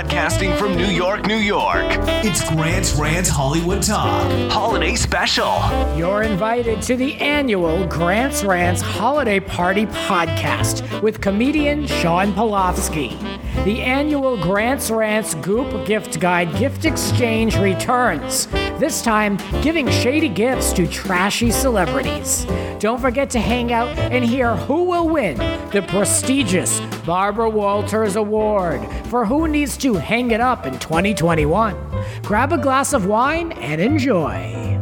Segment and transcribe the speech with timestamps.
[0.00, 1.84] Broadcasting from New York, New York.
[2.24, 4.50] It's Grant's Rant Hollywood Talk.
[4.50, 5.60] Holiday Special.
[5.94, 13.10] You're invited to the annual Grant's Rants Holiday Party podcast with comedian Sean Polofsky.
[13.64, 18.46] The annual Grant's Rants Goop Gift Guide Gift Exchange returns,
[18.78, 22.46] this time giving shady gifts to trashy celebrities.
[22.78, 25.36] Don't forget to hang out and hear who will win
[25.72, 31.76] the prestigious Barbara Walters Award for Who Needs to Hang It Up in 2021.
[32.22, 34.78] Grab a glass of wine and enjoy.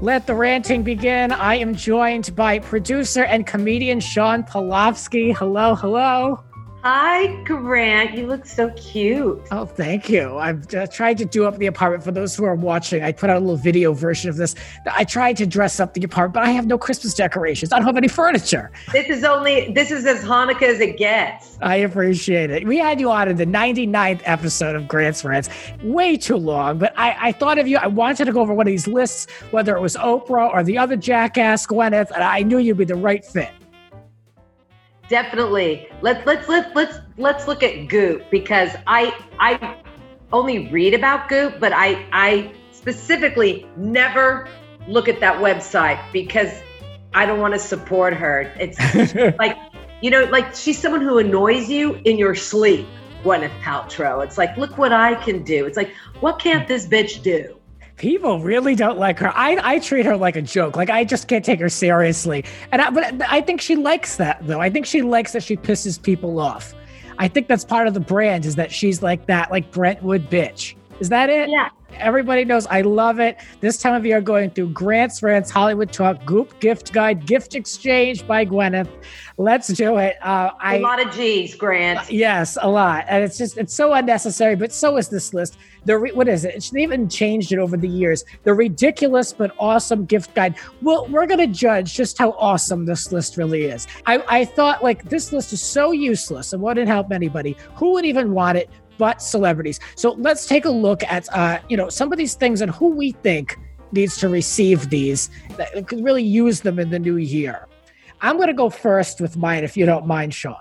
[0.00, 1.32] Let the ranting begin.
[1.32, 5.34] I am joined by producer and comedian Sean Polofsky.
[5.34, 6.42] Hello, hello.
[6.84, 8.12] Hi, Grant.
[8.12, 9.40] You look so cute.
[9.50, 10.36] Oh, thank you.
[10.36, 13.02] I've uh, tried to do up the apartment for those who are watching.
[13.02, 14.54] I put out a little video version of this.
[14.92, 17.72] I tried to dress up the apartment, but I have no Christmas decorations.
[17.72, 18.70] I don't have any furniture.
[18.92, 21.56] This is only this is as Hanukkah as it gets.
[21.62, 22.66] I appreciate it.
[22.66, 25.48] We had you on in the 99th episode of Grant's Rants.
[25.82, 27.78] Way too long, but I, I thought of you.
[27.78, 30.76] I wanted to go over one of these lists, whether it was Oprah or the
[30.76, 33.48] other jackass Gwyneth, and I knew you'd be the right fit.
[35.08, 35.88] Definitely.
[36.00, 39.76] Let's let's let's let's let's look at Goop because I I
[40.32, 44.48] only read about Goop, but I I specifically never
[44.88, 46.50] look at that website because
[47.12, 48.52] I don't want to support her.
[48.58, 48.78] It's
[49.38, 49.56] like
[50.00, 52.86] you know, like she's someone who annoys you in your sleep.
[53.24, 54.22] Gwyneth Paltrow.
[54.22, 55.64] It's like, look what I can do.
[55.64, 57.58] It's like, what can't this bitch do?
[57.96, 59.32] People really don't like her.
[59.34, 60.76] I, I treat her like a joke.
[60.76, 62.44] Like I just can't take her seriously.
[62.72, 64.60] And I, but I think she likes that though.
[64.60, 66.74] I think she likes that she pisses people off.
[67.18, 70.74] I think that's part of the brand is that she's like that, like Brentwood bitch.
[71.00, 71.48] Is that it?
[71.48, 71.70] Yeah.
[71.98, 73.36] Everybody knows I love it.
[73.60, 78.26] This time of year, going through Grant's Rants Hollywood Talk Goop Gift Guide Gift Exchange
[78.26, 78.88] by Gwyneth.
[79.36, 80.16] Let's do it.
[80.22, 82.00] Uh, I, a lot of G's, Grant.
[82.00, 84.56] Uh, yes, a lot, and it's just it's so unnecessary.
[84.56, 85.56] But so is this list.
[85.84, 86.54] The re- what is it?
[86.54, 88.24] It's even changed it over the years.
[88.42, 90.56] The ridiculous but awesome gift guide.
[90.82, 93.86] Well, we're gonna judge just how awesome this list really is.
[94.06, 97.56] I, I thought like this list is so useless and wouldn't help anybody.
[97.76, 98.68] Who would even want it?
[98.98, 99.80] But celebrities.
[99.96, 102.88] So let's take a look at uh, you know some of these things and who
[102.88, 103.58] we think
[103.92, 107.68] needs to receive these that could really use them in the new year.
[108.20, 110.56] I'm going to go first with mine, if you don't mind, Sean.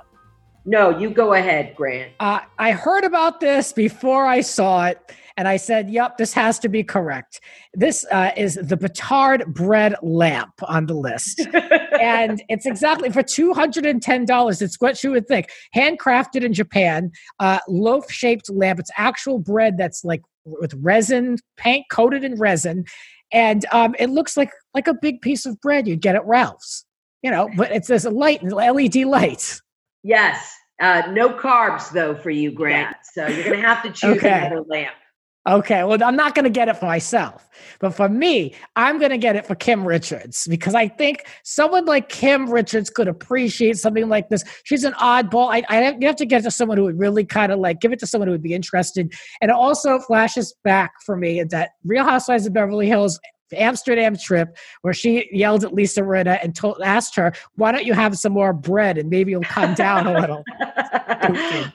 [0.66, 2.14] No, you go ahead, Grant.
[2.20, 6.60] Uh, I heard about this before I saw it, and I said, "Yep, this has
[6.60, 7.40] to be correct."
[7.74, 11.42] This uh, is the Batard bread lamp on the list,
[12.02, 14.62] and it's exactly for two hundred and ten dollars.
[14.62, 18.80] It's what you would think, handcrafted in Japan, uh, loaf-shaped lamp.
[18.80, 22.86] It's actual bread that's like with resin, paint coated in resin,
[23.32, 26.86] and um, it looks like like a big piece of bread you'd get at Ralph's.
[27.22, 29.62] You know, but it's this light, LED lights.
[30.04, 30.54] Yes.
[30.82, 32.98] Uh, no carbs though for you, Grant.
[33.14, 34.48] So you're gonna have to choose okay.
[34.48, 34.94] another lamp.
[35.46, 37.50] Okay, well, I'm not going to get it for myself,
[37.80, 41.84] but for me, I'm going to get it for Kim Richards because I think someone
[41.84, 44.46] like Kim Richards could appreciate something like this.
[44.64, 45.50] She's an oddball.
[45.52, 47.82] I, I have, you have to get to someone who would really kind of like
[47.82, 49.14] give it to someone who would be interested.
[49.42, 53.20] And it also flashes back for me that Real Housewives of Beverly Hills
[53.54, 57.94] Amsterdam trip where she yelled at Lisa Rinna and told, asked her, "Why don't you
[57.94, 60.44] have some more bread and maybe you'll come down a little."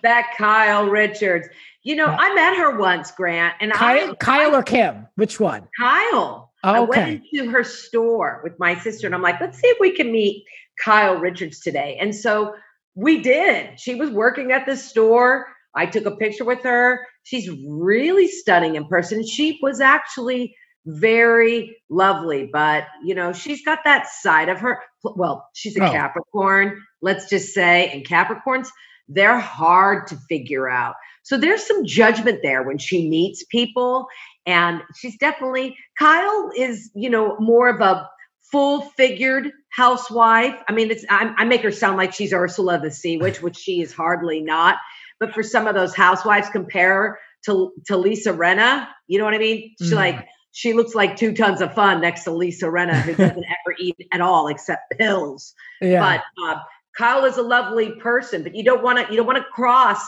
[0.03, 1.49] that Kyle Richards.
[1.88, 2.04] You know.
[2.04, 5.06] I met her once, Grant, and Kyle, I, Kyle or Kim?
[5.15, 5.66] Which one?
[5.81, 6.53] Kyle.
[6.62, 6.76] Oh, okay.
[6.76, 9.97] I went into her store with my sister, and I'm like, let's see if we
[9.97, 10.44] can meet
[10.84, 11.97] Kyle Richards today.
[11.99, 12.54] And so
[12.94, 13.81] we did.
[13.81, 15.47] She was working at the store.
[15.75, 17.06] I took a picture with her.
[17.22, 19.26] She's really stunning in person.
[19.26, 24.82] She was actually very lovely, but you know, she's got that side of her.
[25.03, 25.91] Well, she's a oh.
[25.91, 28.69] Capricorn, let's just say, and Capricorns,
[29.09, 30.94] they're hard to figure out.
[31.28, 34.09] So there's some judgment there when she meets people.
[34.47, 38.09] And she's definitely, Kyle is, you know, more of a
[38.50, 40.59] full figured housewife.
[40.67, 43.59] I mean, it's, I, I make her sound like she's Ursula the Sea Witch, which
[43.59, 44.76] she is hardly not.
[45.20, 49.38] But for some of those housewives, compare to, to Lisa Rinna, you know what I
[49.38, 49.75] mean?
[49.79, 49.97] She's mm.
[49.97, 53.76] like, she looks like two tons of fun next to Lisa Rinna, who doesn't ever
[53.79, 55.52] eat at all except pills.
[55.82, 56.00] Yeah.
[56.00, 56.61] But uh,
[56.97, 60.00] Kyle is a lovely person, but you don't want to you don't want to cross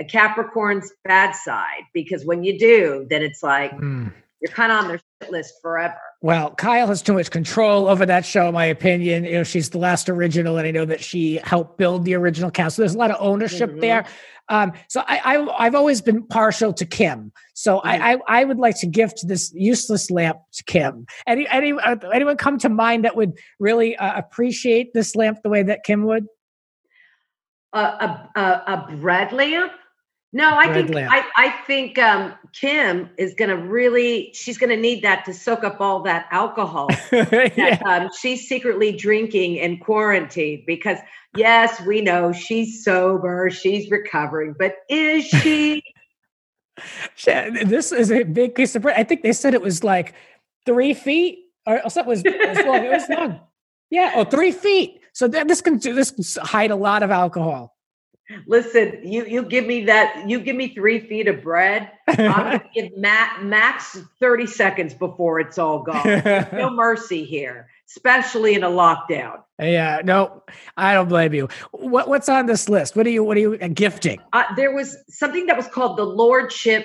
[0.00, 4.12] a Capricorn's bad side because when you do, then it's like mm.
[4.40, 6.00] you're kind of on their shit list forever.
[6.22, 9.24] Well, Kyle has too much control over that show, in my opinion.
[9.24, 12.50] You know, she's the last original, and I know that she helped build the original
[12.50, 12.76] cast.
[12.76, 13.80] So there's a lot of ownership mm-hmm.
[13.80, 14.06] there.
[14.50, 17.32] Um, so I, I have always been partial to Kim.
[17.54, 17.88] So mm-hmm.
[17.88, 21.06] I, I, I would like to gift this useless lamp to Kim.
[21.26, 25.48] Any any uh, anyone come to mind that would really uh, appreciate this lamp the
[25.48, 26.26] way that Kim would?
[27.72, 29.72] Uh, a, a a bread lamp.
[30.32, 34.30] No, I think I, I think um, Kim is going to really.
[34.32, 37.80] She's going to need that to soak up all that alcohol that yeah.
[37.84, 40.62] um, she's secretly drinking in quarantine.
[40.68, 40.98] Because
[41.36, 45.82] yes, we know she's sober, she's recovering, but is she?
[47.24, 48.96] this is a big piece of bread.
[48.96, 50.14] I think they said it was like
[50.64, 52.84] three feet, or something was, was long.
[52.84, 53.40] It was long.
[53.92, 55.00] Yeah, or three feet.
[55.12, 57.76] So this can this can hide a lot of alcohol.
[58.46, 60.28] Listen, you you give me that.
[60.28, 61.90] You give me three feet of bread.
[62.08, 66.22] I'm gonna give max thirty seconds before it's all gone.
[66.52, 69.42] no mercy here, especially in a lockdown.
[69.58, 70.42] Yeah, no,
[70.76, 71.48] I don't blame you.
[71.72, 72.96] What what's on this list?
[72.96, 74.20] What are you what are you uh, gifting?
[74.32, 76.84] Uh, there was something that was called the Lordship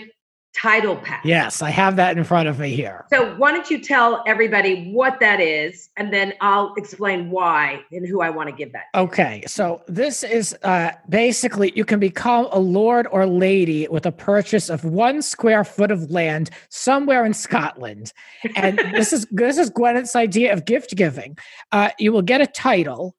[0.56, 1.24] title pack.
[1.26, 3.06] Yes, I have that in front of me here.
[3.10, 8.08] So, why don't you tell everybody what that is, and then I'll explain why and
[8.08, 8.86] who I want to give that.
[8.94, 9.02] To.
[9.02, 14.12] Okay, so this is uh, basically you can become a lord or lady with a
[14.12, 18.14] purchase of one square foot of land somewhere in Scotland,
[18.56, 21.38] and this is this is Gwyneth's idea of gift giving.
[21.72, 23.16] Uh, you will get a title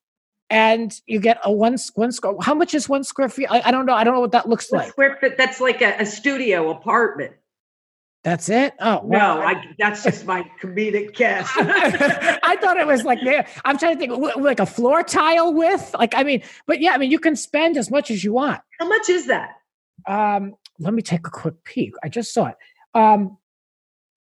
[0.51, 2.35] and you get a one one square.
[2.41, 3.47] How much is one square feet?
[3.51, 3.95] I, I don't know.
[3.95, 4.91] I don't know what that looks like.
[4.91, 5.35] Square foot.
[5.37, 7.33] That's like a, a studio apartment.
[8.23, 8.75] That's it.
[8.81, 11.49] Oh no, I, that's just my comedic guess.
[11.57, 13.47] I thought it was like there.
[13.65, 15.95] I'm trying to think like a floor tile width.
[15.95, 18.61] Like I mean, but yeah, I mean you can spend as much as you want.
[18.81, 19.51] How much is that?
[20.09, 21.95] Um, let me take a quick peek.
[22.03, 22.57] I just saw it.
[22.95, 23.39] Um,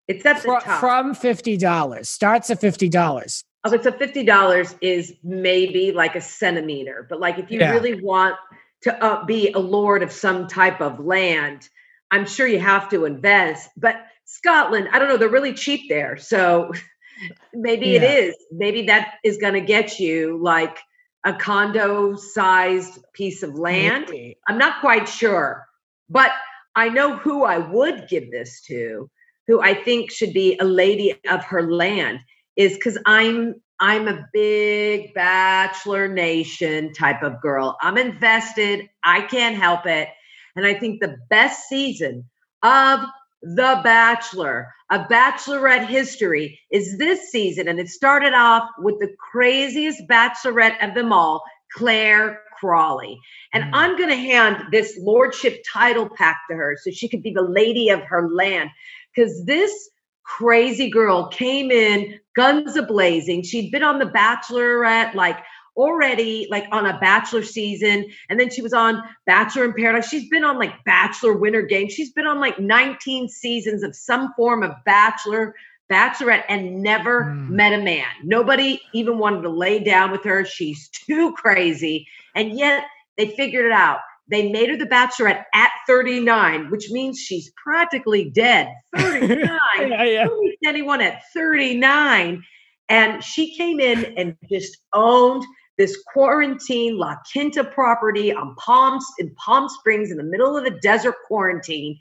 [0.07, 2.10] it's at fr- from fifty dollars.
[2.10, 3.44] Starts at fifty dollars.
[3.66, 7.72] Okay, so fifty dollars is maybe like a centimeter, but like if you yeah.
[7.72, 8.36] really want
[8.82, 11.68] to uh, be a lord of some type of land,
[12.12, 13.70] I'm sure you have to invest.
[13.76, 13.96] But
[14.26, 16.72] Scotland, I don't know, they're really cheap there, so
[17.54, 18.02] maybe yeah.
[18.02, 18.36] it is.
[18.52, 20.78] Maybe that is going to get you like
[21.26, 24.06] a condo-sized piece of land.
[24.10, 24.38] Maybe.
[24.48, 25.66] I'm not quite sure,
[26.08, 26.32] but
[26.76, 29.10] I know who I would give this to,
[29.48, 32.20] who I think should be a lady of her land
[32.56, 37.78] is because I'm I'm a big bachelor nation type of girl.
[37.81, 38.90] I'm invested.
[39.04, 40.07] I can't help it.
[40.56, 42.24] And I think the best season
[42.63, 43.02] of
[43.42, 47.68] The Bachelor, a bachelorette history, is this season.
[47.68, 51.44] And it started off with the craziest bachelorette of them all,
[51.74, 53.19] Clare Crawley.
[53.52, 53.69] And mm.
[53.74, 57.42] I'm going to hand this lordship title pack to her so she could be the
[57.42, 58.69] lady of her land.
[59.13, 59.90] Because this
[60.24, 63.44] crazy girl came in guns a blazing.
[63.44, 65.38] She'd been on The Bachelorette like
[65.78, 70.08] already like on a bachelor season and then she was on bachelor in paradise.
[70.08, 71.94] She's been on like bachelor winter games.
[71.94, 75.54] She's been on like 19 seasons of some form of bachelor
[75.92, 77.50] bachelorette and never mm.
[77.50, 78.08] met a man.
[78.24, 80.46] Nobody even wanted to lay down with her.
[80.46, 82.08] She's too crazy.
[82.36, 82.86] And yet
[83.18, 84.00] they figured it out
[84.30, 88.69] they made her the bachelorette at 39, which means she's practically dead.
[88.98, 89.50] 39.
[89.80, 90.25] yeah, yeah.
[90.25, 92.44] Who meets anyone at 39?
[92.89, 95.44] And she came in and just owned
[95.77, 100.80] this quarantine La Quinta property on Palm in Palm Springs in the middle of a
[100.80, 101.98] desert quarantine.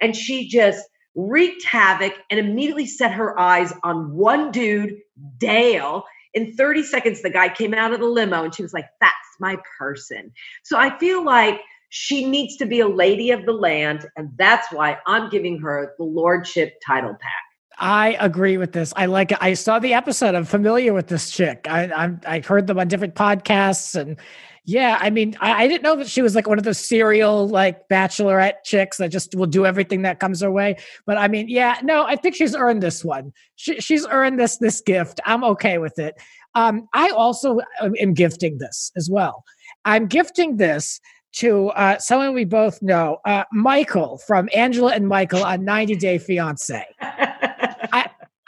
[0.00, 4.98] And she just wreaked havoc and immediately set her eyes on one dude,
[5.38, 6.04] Dale.
[6.34, 9.16] In 30 seconds, the guy came out of the limo and she was like, That's
[9.38, 10.32] my person.
[10.62, 14.06] So I feel like she needs to be a lady of the land.
[14.16, 17.47] And that's why I'm giving her the lordship title pack.
[17.78, 18.92] I agree with this.
[18.96, 19.38] I like it.
[19.40, 20.34] I saw the episode.
[20.34, 21.66] I'm familiar with this chick.
[21.68, 24.16] I I'm, I heard them on different podcasts, and
[24.64, 27.48] yeah, I mean, I, I, didn't know that she was like one of those serial
[27.48, 30.76] like bachelorette chicks that just will do everything that comes her way.
[31.06, 33.32] But I mean, yeah, no, I think she's earned this one.
[33.56, 35.20] She, she's earned this this gift.
[35.24, 36.20] I'm okay with it.
[36.54, 39.44] Um, I also am gifting this as well.
[39.84, 41.00] I'm gifting this
[41.34, 46.18] to uh, someone we both know, uh, Michael from Angela and Michael on 90 Day
[46.18, 46.84] Fiance.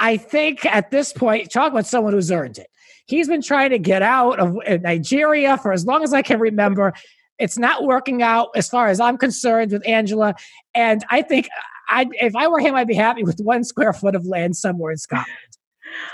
[0.00, 2.68] I, think at this point, talk about someone who's earned it.
[3.06, 6.40] He's been trying to get out of uh, Nigeria for as long as I can
[6.40, 6.92] remember.
[7.38, 10.34] It's not working out as far as I'm concerned with Angela.
[10.74, 13.92] And I think uh, I, if I were him, I'd be happy with one square
[13.92, 15.28] foot of land somewhere in Scotland.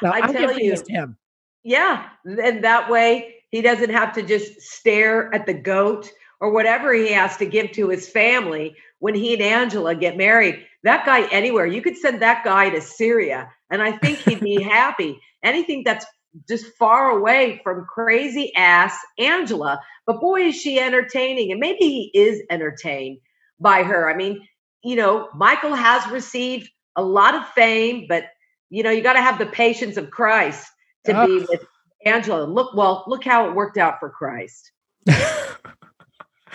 [0.00, 1.18] So I am tell you, him.
[1.64, 2.08] Yeah.
[2.24, 7.12] And that way he doesn't have to just stare at the goat or whatever he
[7.12, 10.64] has to give to his family when he and Angela get married.
[10.82, 14.62] That guy anywhere, you could send that guy to Syria and I think he'd be
[14.62, 15.20] happy.
[15.42, 16.06] Anything that's
[16.48, 19.80] just far away from crazy ass Angela.
[20.06, 21.50] But boy, is she entertaining.
[21.50, 23.18] And maybe he is entertained
[23.58, 24.10] by her.
[24.10, 24.46] I mean,
[24.82, 28.24] you know, Michael has received a lot of fame, but
[28.68, 30.68] you know, you got to have the patience of Christ
[31.04, 31.26] to oh.
[31.26, 31.64] be with
[32.04, 32.44] Angela.
[32.44, 34.72] Look, well, look how it worked out for Christ.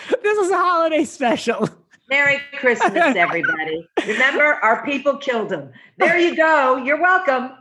[0.22, 1.68] this is a holiday special.
[2.08, 3.88] Merry Christmas, everybody.
[4.06, 5.70] Remember, our people killed him.
[5.98, 6.76] There you go.
[6.76, 7.52] You're welcome.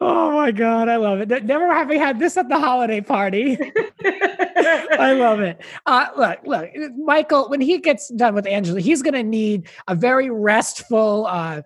[0.00, 1.44] Oh my God, I love it.
[1.44, 3.56] Never have we had this at the holiday party.
[4.04, 5.60] I love it.
[5.86, 9.94] Uh, look, look, Michael, when he gets done with Angela, he's going to need a
[9.94, 11.62] very restful, uh,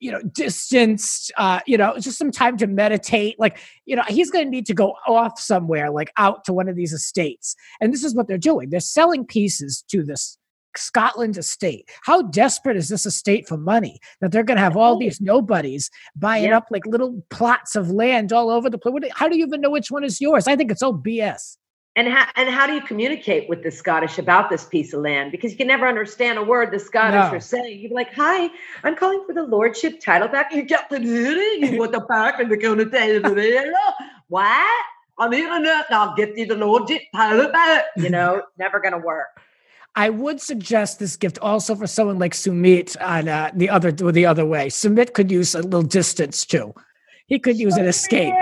[0.00, 3.38] you know, distanced, uh, you know, just some time to meditate.
[3.38, 6.68] Like, you know, he's going to need to go off somewhere, like out to one
[6.68, 7.56] of these estates.
[7.80, 8.70] And this is what they're doing.
[8.70, 10.38] They're selling pieces to this
[10.76, 11.88] Scotland estate.
[12.04, 15.90] How desperate is this estate for money that they're going to have all these nobodies
[16.14, 16.58] buying yeah.
[16.58, 18.94] up like little plots of land all over the place?
[19.12, 20.46] How do you even know which one is yours?
[20.46, 21.56] I think it's all BS.
[21.98, 25.32] And how, and how do you communicate with the Scottish about this piece of land?
[25.32, 27.36] Because you can never understand a word the Scottish no.
[27.36, 27.80] are saying.
[27.80, 28.48] You're like, "Hi,
[28.84, 30.54] I'm calling for the lordship title back.
[30.54, 33.74] You got the you want the back and they're gonna tell the connotation.
[34.28, 34.84] What?
[35.18, 37.86] On the internet, I'll get you the lordship title back.
[37.96, 39.26] You know, never gonna work.
[39.96, 44.24] I would suggest this gift also for someone like Sumit on uh, the other the
[44.24, 44.68] other way.
[44.68, 46.74] Sumit could use a little distance too.
[47.26, 47.80] He could use Sumit.
[47.80, 48.34] an escape.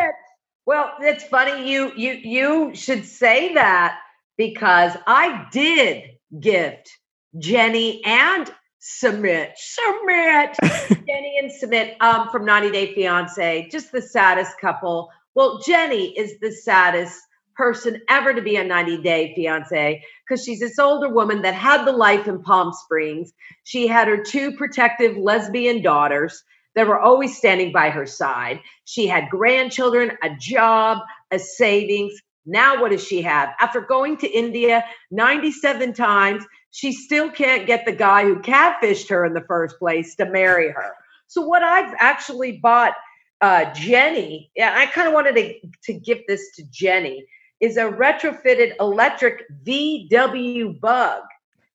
[0.66, 4.00] Well, it's funny you you you should say that
[4.36, 6.02] because I did
[6.40, 6.90] gift
[7.38, 10.56] Jenny and Submit, Sumit,
[11.06, 15.08] Jenny and Sumit um, from 90 Day Fiance, just the saddest couple.
[15.36, 17.16] Well, Jenny is the saddest
[17.54, 21.84] person ever to be a 90 Day Fiance because she's this older woman that had
[21.84, 23.32] the life in Palm Springs.
[23.62, 26.42] She had her two protective lesbian daughters
[26.76, 28.60] that were always standing by her side.
[28.84, 30.98] She had grandchildren, a job,
[31.32, 32.12] a savings.
[32.44, 33.54] Now, what does she have?
[33.58, 39.24] After going to India 97 times, she still can't get the guy who catfished her
[39.24, 40.92] in the first place to marry her.
[41.26, 42.92] So, what I've actually bought
[43.40, 45.54] uh, Jenny, yeah, I kind of wanted to,
[45.84, 47.24] to give this to Jenny,
[47.60, 51.22] is a retrofitted electric VW bug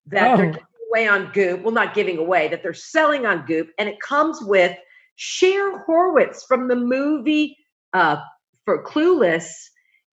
[0.05, 0.37] that oh.
[0.37, 1.63] they're giving away on Goop.
[1.63, 3.71] Well, not giving away, that they're selling on Goop.
[3.79, 4.77] And it comes with
[5.23, 7.55] Cher Horowitz from the movie
[7.93, 8.17] uh,
[8.65, 9.45] for Clueless,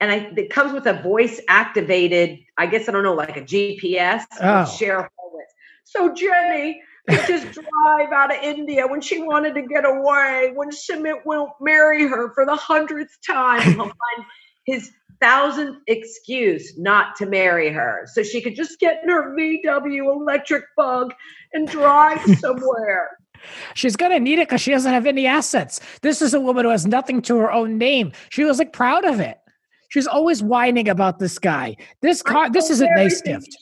[0.01, 3.41] and I, it comes with a voice activated, I guess I don't know, like a
[3.41, 4.25] GPS.
[4.39, 4.67] Oh.
[4.67, 5.55] Cher Horowitz.
[5.85, 10.53] So Jenny could just drive out of India when she wanted to get away.
[10.55, 14.27] When Sumit won't marry her for the hundredth time, he'll find
[14.67, 14.91] his
[15.23, 18.07] thousandth excuse not to marry her.
[18.13, 21.15] So she could just get in her VW electric bug
[21.55, 23.17] and drive somewhere.
[23.75, 25.81] She's going to need it because she doesn't have any assets.
[26.03, 28.13] This is a woman who has nothing to her own name.
[28.31, 29.39] She was like proud of it.
[29.91, 31.77] She's always whining about this guy.
[32.03, 33.57] This car, this is a nice gift.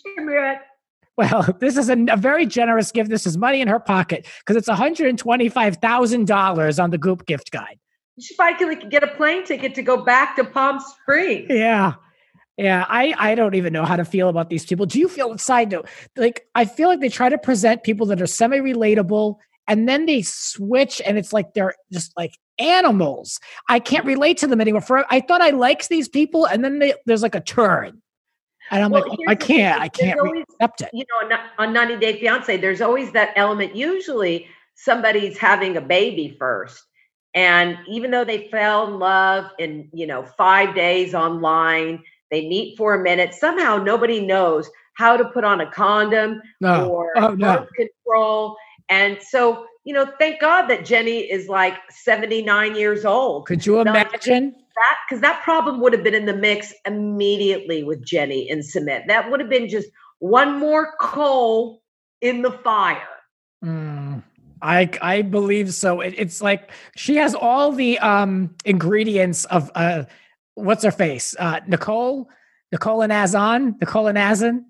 [1.16, 3.10] Well, this is a, a, very generous gift.
[3.10, 7.78] This is money in her pocket because it's $125,000 on the Goop gift guide.
[8.16, 11.48] You should probably get a plane ticket to go back to Palm Springs.
[11.50, 11.96] Yeah.
[12.56, 14.86] Yeah, I, I don't even know how to feel about these people.
[14.86, 15.86] Do you feel side note?
[16.16, 19.36] Like I feel like they try to present people that are semi-relatable
[19.68, 23.40] and then they switch and it's like they're just like animals.
[23.68, 24.80] I can't relate to them anymore.
[24.80, 28.02] For i thought i liked these people and then they, there's like a turn.
[28.70, 30.90] And i'm well, like i can't i can't always, accept it.
[30.92, 33.76] you know on 90 day fiance there's always that element.
[33.76, 36.82] Usually somebody's having a baby first.
[37.34, 42.76] And even though they fell in love in you know five days online they meet
[42.76, 46.88] for a minute somehow nobody knows how to put on a condom no.
[46.88, 47.58] or oh, no.
[47.58, 48.56] birth control
[48.88, 53.46] and so, you know, thank God that Jenny is like 79 years old.
[53.46, 54.54] Could you imagine?
[54.76, 59.06] That because that problem would have been in the mix immediately with Jenny and Sumit.
[59.06, 59.88] That would have been just
[60.18, 61.82] one more coal
[62.20, 63.08] in the fire.
[63.64, 64.22] Mm,
[64.60, 66.00] I I believe so.
[66.00, 70.04] It, it's like she has all the um ingredients of uh
[70.54, 71.34] what's her face?
[71.38, 72.28] Uh Nicole,
[72.70, 74.66] Nicole and Azan, Nicole and Azan.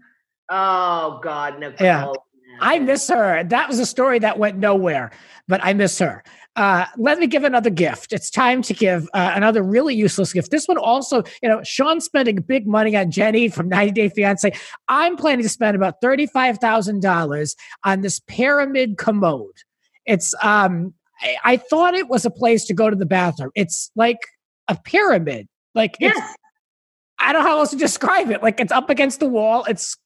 [0.48, 1.84] Oh God, Nicole.
[1.84, 2.12] Yeah.
[2.60, 3.44] I miss her.
[3.44, 5.10] That was a story that went nowhere,
[5.48, 6.22] but I miss her.
[6.56, 8.14] Uh, let me give another gift.
[8.14, 10.50] It's time to give uh, another really useless gift.
[10.50, 14.50] This one also, you know, Sean's spending big money on Jenny from 90 Day Fiance.
[14.88, 19.52] I'm planning to spend about $35,000 on this pyramid commode.
[20.06, 23.50] It's, um, I, I, thought it was a place to go to the bathroom.
[23.54, 24.18] It's like
[24.68, 25.48] a pyramid.
[25.74, 26.18] Like, yes.
[27.18, 28.42] I don't know how else to describe it.
[28.42, 29.64] Like, it's up against the wall.
[29.64, 29.96] It's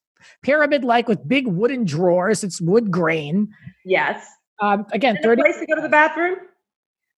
[0.42, 2.44] pyramid like with big wooden drawers.
[2.44, 3.48] It's wood grain.
[3.84, 4.26] Yes.
[4.60, 6.36] Um, again, Is 30 place to go to the bathroom.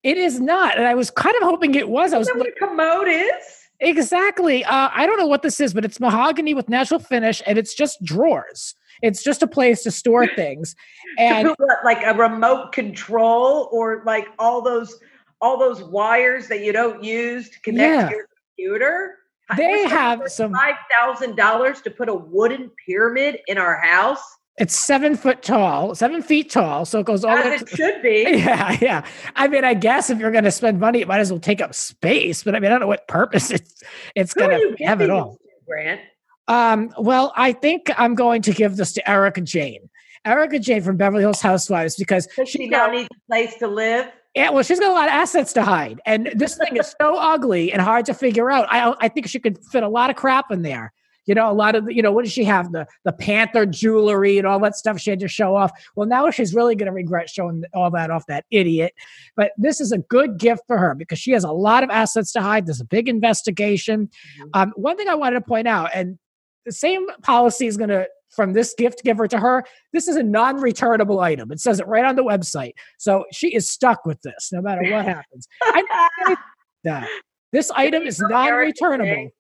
[0.03, 2.13] It is not, and I was kind of hoping it was.
[2.13, 2.29] I was.
[2.31, 3.35] what a commode is?
[3.79, 4.65] Exactly.
[4.65, 7.75] Uh, I don't know what this is, but it's mahogany with natural finish, and it's
[7.75, 8.75] just drawers.
[9.03, 10.75] It's just a place to store things,
[11.19, 14.99] and what, like a remote control, or like all those
[15.41, 18.09] all those wires that you don't use to connect yeah.
[18.09, 19.19] to your computer.
[19.57, 24.23] They have some five thousand dollars to put a wooden pyramid in our house.
[24.59, 26.85] It's seven foot tall, seven feet tall.
[26.85, 27.37] So it goes all.
[27.37, 28.25] As it should be.
[28.43, 29.07] Yeah, yeah.
[29.35, 31.61] I mean, I guess if you're going to spend money, it might as well take
[31.61, 32.43] up space.
[32.43, 33.83] But I mean, I don't know what purpose it's
[34.15, 35.39] it's going to have at all.
[35.67, 36.01] Grant.
[36.49, 39.89] Um, well, I think I'm going to give this to Erika Jayne.
[40.25, 44.07] Erika Jayne from Beverly Hills Housewives because Does she now needs a place to live.
[44.35, 47.17] Yeah, well, she's got a lot of assets to hide, and this thing is so
[47.17, 48.67] ugly and hard to figure out.
[48.71, 50.93] I I think she could fit a lot of crap in there.
[51.27, 52.73] You know, a lot of the, you know, what does she have?
[52.73, 55.71] The the Panther jewelry and all that stuff she had to show off.
[55.95, 58.95] Well, now she's really going to regret showing all that off that idiot.
[59.37, 62.33] But this is a good gift for her because she has a lot of assets
[62.33, 62.67] to hide.
[62.67, 64.09] There's a big investigation.
[64.09, 64.49] Mm-hmm.
[64.55, 66.19] Um, one thing I wanted to point out, and
[66.65, 69.65] the same policy is going to from this gift giver to her.
[69.93, 71.53] This is a non-returnable item.
[71.53, 72.73] It says it right on the website.
[72.99, 75.47] So she is stuck with this no matter what happens.
[75.63, 76.37] I
[76.85, 77.09] that
[77.53, 79.31] this item is non-returnable.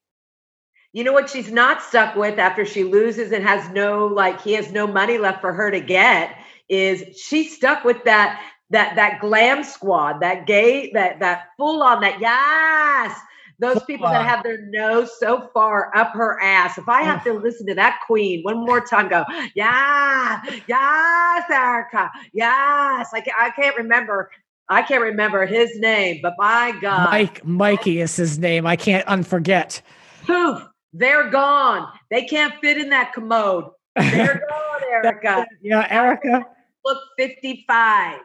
[0.93, 4.53] You know what she's not stuck with after she loses and has no like he
[4.53, 6.37] has no money left for her to get
[6.69, 12.01] is she's stuck with that that that glam squad, that gay, that that full on
[12.01, 13.19] that yes,
[13.63, 16.77] those people that have their nose so far up her ass.
[16.77, 22.11] If I have to listen to that queen one more time, go, yeah, yes, Erika,
[22.35, 23.09] yes.
[23.13, 24.31] Like I can't remember.
[24.69, 27.11] I can't remember his name, but my God.
[27.11, 28.67] Mike, Mikey is his name.
[28.67, 29.83] I can't unforget.
[30.25, 30.67] Poof.
[30.95, 31.89] They're gone.
[32.11, 33.71] They can't fit in that commode.
[33.97, 35.47] They're gone, Erika.
[35.63, 36.47] yeah, Erika.
[36.85, 38.21] Look 55.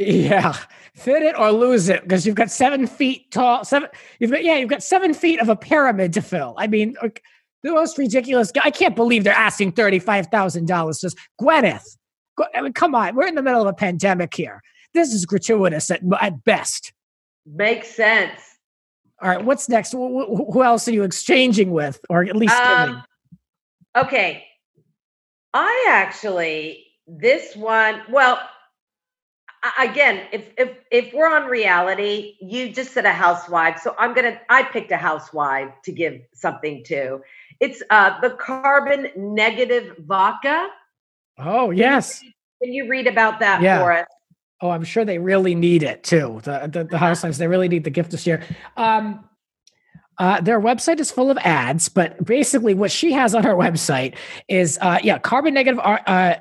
[0.00, 0.56] Yeah,
[0.94, 3.64] fit it or lose it because you've got seven feet tall.
[3.64, 3.88] Seven,
[4.20, 6.54] you've got yeah, you've got seven feet of a pyramid to fill.
[6.56, 6.94] I mean,
[7.64, 8.52] the most ridiculous.
[8.62, 11.00] I can't believe they're asking thirty five thousand dollars.
[11.00, 11.96] Just Gwyneth.
[12.54, 14.62] I mean, come on, we're in the middle of a pandemic here.
[14.94, 16.92] This is gratuitous at, at best.
[17.44, 18.40] Makes sense.
[19.20, 19.90] All right, what's next?
[19.90, 23.02] Who else are you exchanging with, or at least um,
[23.96, 24.44] Okay,
[25.52, 28.02] I actually this one.
[28.08, 28.38] Well,
[29.78, 34.40] again, if if if we're on reality, you just said a housewife, so I'm gonna.
[34.48, 37.20] I picked a housewife to give something to.
[37.60, 40.68] It's uh the carbon negative vodka.
[41.38, 42.20] Oh yes.
[42.62, 43.80] Can you read about that yeah.
[43.80, 44.06] for us?
[44.60, 46.40] Oh, I'm sure they really need it too.
[46.44, 48.42] The the, the housewives they really need the gift this year.
[48.76, 49.24] Um,
[50.18, 54.16] uh, their website is full of ads, but basically what she has on her website
[54.48, 56.34] is uh, yeah, carbon negative uh, uh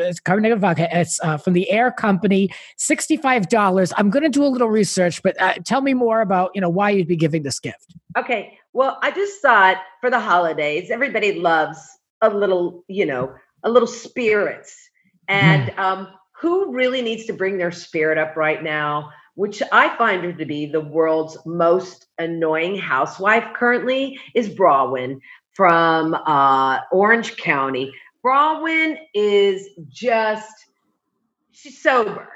[0.00, 0.88] it's carbon negative vodka.
[0.90, 3.92] It's uh, from the Air Company, sixty-five dollars.
[3.96, 6.68] I'm going to do a little research, but uh, tell me more about you know
[6.68, 7.94] why you'd be giving this gift.
[8.16, 11.78] Okay, well, I just thought for the holidays, everybody loves
[12.20, 13.32] a little, you know,
[13.62, 14.76] a little spirits,
[15.28, 15.78] and mm.
[15.78, 16.08] um,
[16.40, 19.10] who really needs to bring their spirit up right now?
[19.34, 25.20] Which I find her to be the world's most annoying housewife currently is Braunwyn
[25.54, 27.92] from uh, Orange County.
[28.28, 30.66] Braunwyn is just
[31.50, 32.28] she's sober.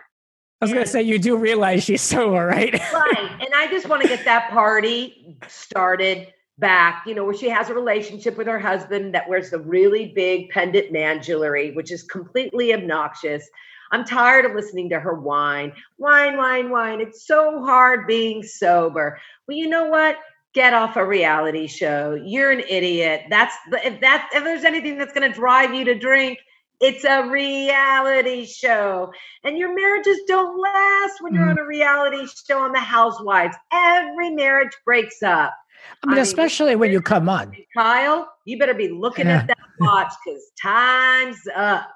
[0.60, 2.72] I was going to say you do realize she's sober, right?
[2.94, 3.30] right.
[3.40, 7.68] And I just want to get that party started back, you know, where she has
[7.68, 12.04] a relationship with her husband that wears the really big pendant man jewelry, which is
[12.04, 13.50] completely obnoxious.
[13.90, 17.02] I'm tired of listening to her whine, whine, whine, whine.
[17.02, 19.20] It's so hard being sober.
[19.46, 20.16] Well, you know what?
[20.54, 22.14] Get off a reality show.
[22.22, 23.22] You're an idiot.
[23.30, 26.38] That's if that if there's anything that's going to drive you to drink,
[26.82, 29.12] it's a reality show.
[29.44, 31.52] And your marriages don't last when you're mm.
[31.52, 33.56] on a reality show on the Housewives.
[33.72, 35.54] Every marriage breaks up.
[36.02, 37.56] I mean, I especially mean, when you come on.
[37.76, 41.88] Kyle, you better be looking at that watch because time's up.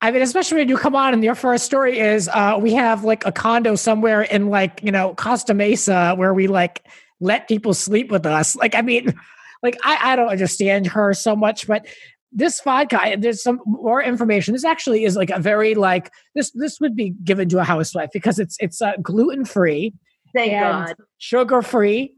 [0.00, 3.04] I mean, especially when you come on and your first story is uh, we have
[3.04, 6.84] like a condo somewhere in like, you know, Costa Mesa where we like
[7.20, 8.56] let people sleep with us.
[8.56, 9.14] Like, I mean,
[9.62, 11.86] like I, I don't understand her so much, but
[12.32, 14.54] this vodka, there's some more information.
[14.54, 18.10] This actually is like a very like this this would be given to a housewife
[18.12, 19.94] because it's it's uh, gluten free,
[20.34, 22.14] thank God, sugar free,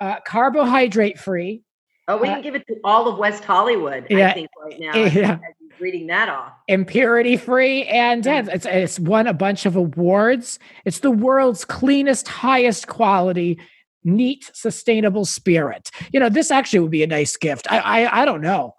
[0.00, 1.62] uh, carbohydrate free.
[2.08, 4.08] Oh, we uh, can give it to all of West Hollywood.
[4.10, 5.04] Yeah, I think right now.
[5.04, 5.38] Yeah
[5.80, 6.52] reading that off.
[6.68, 10.58] Impurity free, and yeah, it's it's won a bunch of awards.
[10.84, 13.58] It's the world's cleanest, highest quality,
[14.04, 15.90] neat, sustainable spirit.
[16.12, 17.70] You know, this actually would be a nice gift.
[17.70, 18.74] I I, I don't know.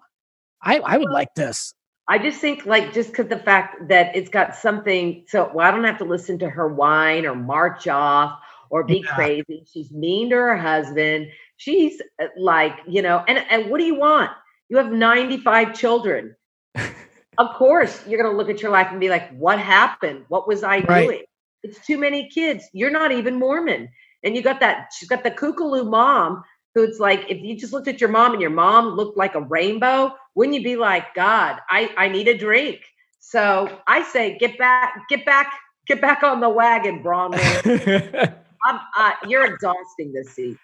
[0.62, 1.74] I I would like this.
[2.08, 5.70] I just think like just because the fact that it's got something, so well, I
[5.70, 8.38] don't have to listen to her whine or march off
[8.70, 9.14] or be yeah.
[9.14, 9.64] crazy.
[9.72, 11.28] She's mean to her husband.
[11.56, 14.30] She's uh, like, you know, and and what do you want?
[14.68, 16.34] You have 95 children
[17.38, 20.24] of course, you're going to look at your life and be like, what happened?
[20.28, 21.06] What was I right.
[21.06, 21.22] doing?
[21.62, 22.68] It's too many kids.
[22.72, 23.88] You're not even Mormon.
[24.24, 27.88] And you got that, she's got the kookaloo mom who's like, if you just looked
[27.88, 31.58] at your mom and your mom looked like a rainbow, wouldn't you be like, God,
[31.68, 32.80] I, I need a drink?
[33.20, 35.52] So I say, get back, get back,
[35.86, 38.34] get back on the wagon, Braunwyn.
[38.64, 40.58] I'm, uh, you're exhausting this season.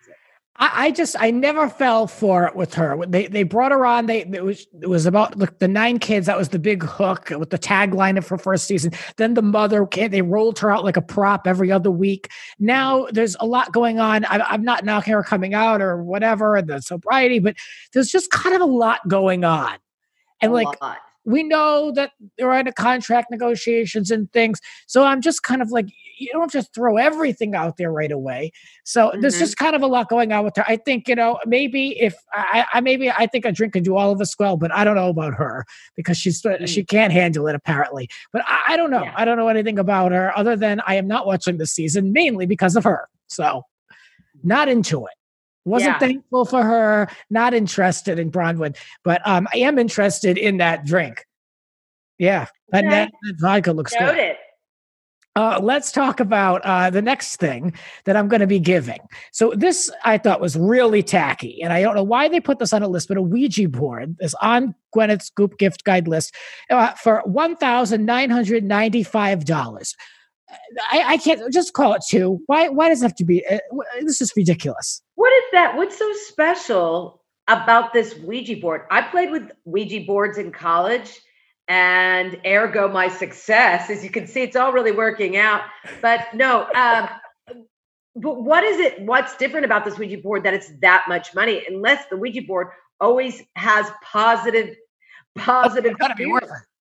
[0.60, 2.98] I, I, just I never fell for it with her.
[3.06, 4.06] They they brought her on.
[4.06, 6.26] They it was it was about look the nine kids.
[6.26, 8.92] That was the big hook with the tagline of her first season.
[9.16, 12.28] Then the mother they rolled her out like a prop every other week.
[12.58, 14.24] Now there's a lot going on.
[14.24, 17.54] I, am not knocking her coming out or whatever and the sobriety, but
[17.92, 19.78] there's just kind of a lot going on,
[20.40, 20.80] and a like.
[20.82, 24.60] Lot we know that they're in contract negotiations and things.
[24.86, 25.86] So I'm just kind of like,
[26.18, 28.50] you don't just throw everything out there right away.
[28.84, 29.20] So mm-hmm.
[29.20, 30.64] there's just kind of a lot going on with her.
[30.66, 33.96] I think, you know, maybe if I, I maybe I think a drink can do
[33.96, 36.64] all of us well, but I don't know about her because she's mm-hmm.
[36.64, 38.08] she can't handle it apparently.
[38.32, 39.02] But I, I don't know.
[39.02, 39.14] Yeah.
[39.14, 42.46] I don't know anything about her other than I am not watching the season mainly
[42.46, 43.06] because of her.
[43.26, 43.64] So
[44.42, 45.12] not into it.
[45.68, 45.98] Wasn't yeah.
[45.98, 51.24] thankful for her, not interested in Braunwyn, but um, I am interested in that drink.
[52.18, 52.80] Yeah, okay.
[52.80, 54.16] and that, that vodka looks Noted.
[54.16, 54.36] good.
[55.36, 57.72] Uh, let's talk about uh, the next thing
[58.06, 58.98] that I'm going to be giving.
[59.30, 62.72] So this I thought was really tacky, and I don't know why they put this
[62.72, 66.34] on a list, but a Ouija board is on Gwyneth's Goop gift guide list
[66.70, 69.94] uh, for one thousand nine hundred ninety-five dollars.
[70.90, 72.40] I, I, can't just call it two.
[72.46, 72.68] Why?
[72.68, 73.44] Why does it have to be?
[73.46, 73.58] Uh,
[74.00, 75.02] this is ridiculous.
[75.14, 75.76] What is that?
[75.76, 78.82] What's so special about this Ouija board?
[78.90, 81.20] I played with Ouija boards in college,
[81.68, 83.90] and ergo my success.
[83.90, 85.62] As you can see, it's all really working out.
[86.00, 87.08] But no, um,
[88.16, 89.00] but what is it?
[89.02, 91.64] What's different about this Ouija board that it's that much money?
[91.68, 92.68] Unless the Ouija board
[93.00, 94.74] always has positive,
[95.36, 95.94] positive.
[96.00, 96.40] Oh,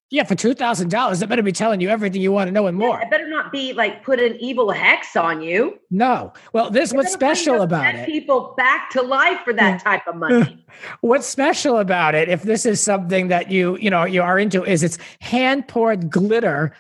[0.10, 2.67] yeah, for two thousand dollars, it better be telling you everything you want to know
[2.67, 2.98] and more.
[2.98, 5.80] Yeah, it better not be like put an evil hex on you.
[5.91, 6.32] No.
[6.54, 8.06] Well, this what's special about it.
[8.06, 10.65] People back to life for that type of money.
[11.02, 14.63] what's special about it, if this is something that you you know you are into,
[14.63, 16.74] is it's hand poured glitter,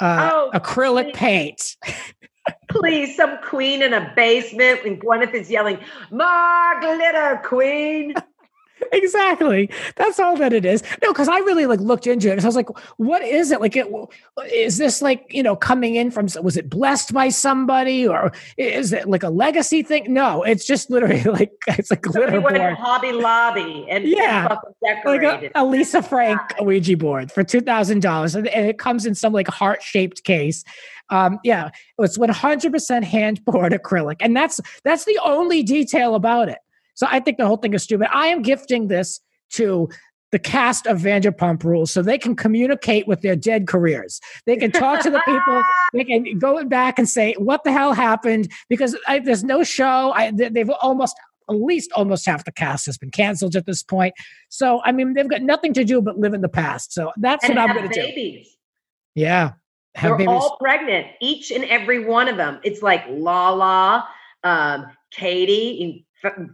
[0.00, 1.16] uh, oh, acrylic please.
[1.16, 1.76] paint.
[2.70, 5.78] please, some queen in a basement and Gwyneth is yelling,
[6.10, 8.14] "More glitter, queen."
[8.92, 9.70] exactly.
[9.96, 10.82] That's all that it is.
[11.02, 12.42] No, because I really like looked into it.
[12.42, 13.60] I was like, what is it?
[13.60, 13.86] Like, it
[14.52, 16.28] is this like you know coming in from?
[16.42, 20.12] Was it blessed by somebody, or is it like a legacy thing?
[20.12, 22.60] No, it's just literally like it's a glitter board.
[22.74, 24.56] Hobby Lobby and yeah,
[25.04, 29.14] like a, a Lisa Frank Ouija board for two thousand dollars, and it comes in
[29.14, 30.64] some like heart shaped case.
[31.10, 36.14] Um, yeah, it's one hundred percent hand poured acrylic, and that's that's the only detail
[36.14, 36.58] about it.
[37.00, 38.08] So I think the whole thing is stupid.
[38.12, 39.20] I am gifting this
[39.52, 39.88] to
[40.32, 44.20] the cast of Vanderpump Rules so they can communicate with their dead careers.
[44.44, 45.62] They can talk to the people.
[45.94, 48.52] They can go back and say, what the hell happened?
[48.68, 50.12] Because I, there's no show.
[50.12, 51.16] I, they've almost
[51.48, 54.14] at least almost half the cast has been canceled at this point.
[54.50, 56.92] So, I mean, they've got nothing to do but live in the past.
[56.92, 58.42] So that's and what I'm going to do.
[59.14, 59.52] Yeah.
[59.96, 60.28] Have They're babies.
[60.28, 62.60] all pregnant, each and every one of them.
[62.62, 64.06] It's like Lala,
[64.44, 66.06] um, Katie,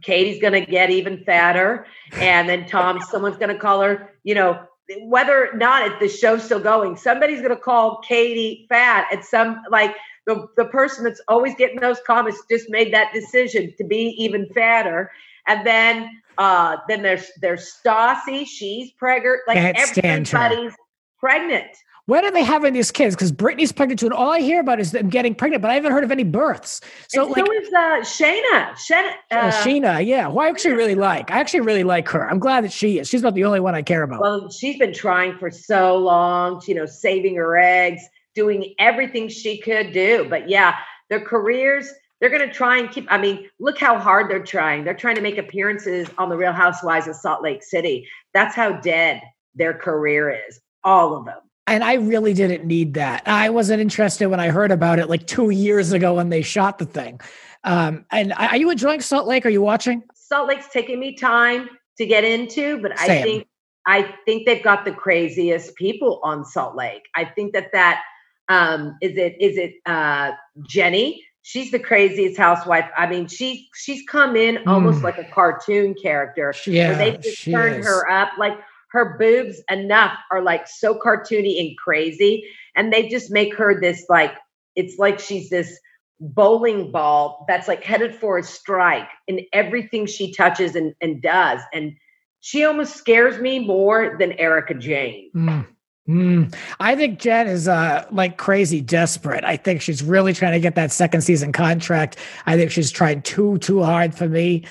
[0.02, 1.86] Katie's going to get even fatter.
[2.14, 4.60] And then Tom, someone's going to call her, you know,
[5.02, 9.08] whether or not the show's still going, somebody's going to call Katie fat.
[9.10, 9.94] And some like
[10.26, 14.48] the, the person that's always getting those comments just made that decision to be even
[14.54, 15.10] fatter.
[15.46, 19.40] And then uh then there's there's Stassi, she's pregnant.
[19.46, 20.74] Like everybody's
[21.18, 21.76] pregnant.
[22.06, 23.16] When are they having these kids?
[23.16, 25.74] Because Brittany's pregnant too, and all I hear about is them getting pregnant, but I
[25.74, 26.80] haven't heard of any births.
[27.08, 28.70] So, and like, so is uh, Scheana.
[28.74, 31.32] Scheana, uh, Sheena, yeah, who I actually really like.
[31.32, 32.30] I actually really like her.
[32.30, 33.08] I'm glad that she is.
[33.08, 34.20] She's not the only one I care about.
[34.20, 38.02] Well, she's been trying for so long, you know, saving her eggs,
[38.36, 40.28] doing everything she could do.
[40.30, 40.76] But yeah,
[41.10, 43.06] their careers, they're going to try and keep.
[43.10, 44.84] I mean, look how hard they're trying.
[44.84, 48.06] They're trying to make appearances on the Real Housewives of Salt Lake City.
[48.32, 49.22] That's how dead
[49.56, 50.60] their career is.
[50.84, 51.38] All of them.
[51.66, 53.26] And I really didn't need that.
[53.26, 56.78] I wasn't interested when I heard about it like two years ago when they shot
[56.78, 57.20] the thing.
[57.64, 59.44] Um, and are you enjoying Salt Lake?
[59.44, 60.04] Are you watching?
[60.14, 63.10] Salt Lake's taking me time to get into, but Same.
[63.10, 63.46] I think
[63.86, 67.02] I think they've got the craziest people on Salt Lake.
[67.14, 68.02] I think that that
[68.48, 70.32] um, is it is it uh,
[70.68, 71.24] Jenny?
[71.42, 72.86] She's the craziest housewife.
[72.96, 75.04] I mean, she she's come in almost mm.
[75.04, 76.52] like a cartoon character.
[76.66, 77.86] Yeah, they just turned is.
[77.86, 78.30] her up.
[78.36, 82.44] Like her boobs enough are like so cartoony and crazy.
[82.74, 84.34] And they just make her this like,
[84.74, 85.78] it's like she's this
[86.20, 91.60] bowling ball that's like headed for a strike in everything she touches and, and does.
[91.72, 91.94] And
[92.40, 95.30] she almost scares me more than Erika Jayne.
[95.34, 95.66] Mm.
[96.08, 96.54] Mm.
[96.78, 99.42] I think Jen is uh, like crazy desperate.
[99.42, 102.16] I think she's really trying to get that second season contract.
[102.46, 104.64] I think she's trying too, too hard for me.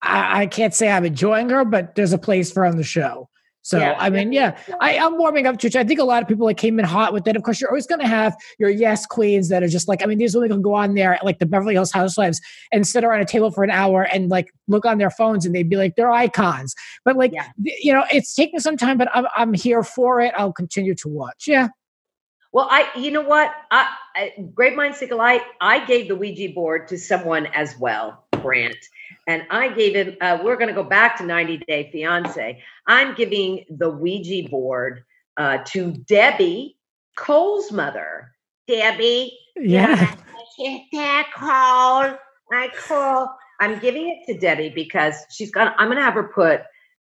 [0.00, 2.84] I, I can't say I'm enjoying her, but there's a place for her on the
[2.84, 3.27] show.
[3.68, 3.96] So Yeah.
[3.98, 5.76] I mean, yeah, I, I'm warming up to it.
[5.76, 7.36] I think a lot of people like came in hot with it.
[7.36, 10.06] Of course, you're always going to have your yes queens that are just like, I
[10.06, 12.40] mean, these women can go on there like the Beverly Hills Housewives
[12.72, 15.54] and sit around a table for an hour and like look on their phones and
[15.54, 16.74] they'd be like they're icons.
[17.04, 17.44] But like, Yeah.
[17.58, 20.32] you know, it's taking some time, but I'm I'm here for it.
[20.38, 21.44] I'll continue to watch.
[21.46, 21.68] Yeah.
[22.54, 23.52] Well, I, you know what?
[23.70, 25.42] I, I Great Minds Think Alike.
[25.60, 28.78] I gave the Ouija board to someone as well, Grant,
[29.28, 30.16] and I gave him.
[30.20, 32.60] Uh, we're going to go back to 90 Day Fiance.
[32.86, 35.04] I'm giving the Ouija board
[35.36, 36.76] uh, to Debbie
[37.16, 38.32] Colt's mother.
[38.66, 40.14] Debbie, Yeah.
[40.58, 42.18] Is that Colt?
[42.50, 43.36] I call.
[43.60, 45.74] I'm giving it to Debbie because she's gonna.
[45.78, 46.62] I'm gonna have her put.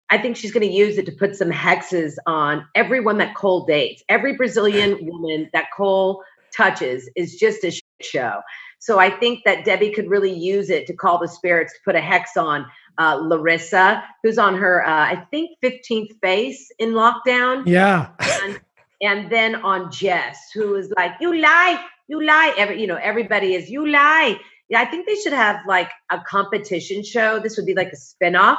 [0.10, 3.68] I think she's going to use it to put some hexes on everyone that Colt
[3.68, 4.04] dates.
[4.10, 6.22] Every Brazilian woman that Colt
[6.56, 8.42] touches is just a shit show.
[8.82, 11.96] So I think that Debbie could really use it to call the spirits to put
[11.96, 12.66] a hex on
[12.98, 18.10] uh, Larissa, who's on her, uh, I think, 15th face in lockdown Yeah.
[18.44, 18.60] and,
[19.02, 23.54] and then on Jess, who is like, "You lie, you lie." Every you know, everybody
[23.54, 24.40] is you lie.
[24.68, 27.40] Yeah, I think they should have like a competition show.
[27.40, 28.58] This would be like a spin-off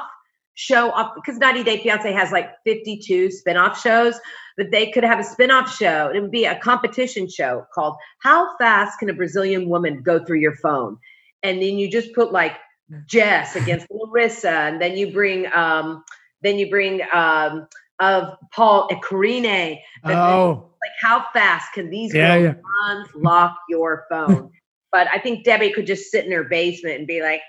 [0.55, 4.21] show because 90 Day Fiance has like 52 spin-off shows.
[4.59, 6.11] That they could have a spin-off show.
[6.15, 10.41] It would be a competition show called How Fast Can a Brazilian Woman Go Through
[10.41, 10.99] Your Phone?
[11.43, 12.57] And then you just put like
[13.07, 16.05] Jess against Larissa, and then you bring um
[16.43, 17.67] then you bring um
[18.01, 19.79] of Paul and Karine.
[20.05, 20.71] Oh.
[20.83, 22.57] like how fast can these Yeah, girls
[23.15, 24.51] unlock your phone?
[24.93, 27.41] but I think Debbie could just sit in her basement and be like,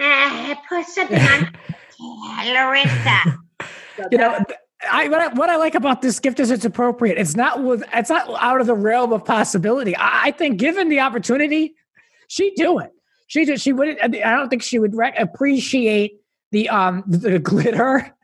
[0.00, 1.52] ah, put something on
[2.46, 3.38] Larissa.
[3.96, 4.58] So you know th-
[4.90, 7.18] I what, I what I like about this gift is it's appropriate.
[7.18, 9.96] It's not with it's not out of the realm of possibility.
[9.96, 11.74] I, I think given the opportunity,
[12.28, 12.90] she'd do it.
[13.26, 13.98] She just she wouldn't.
[14.02, 16.20] I don't think she would rec- appreciate
[16.52, 18.14] the um the glitter,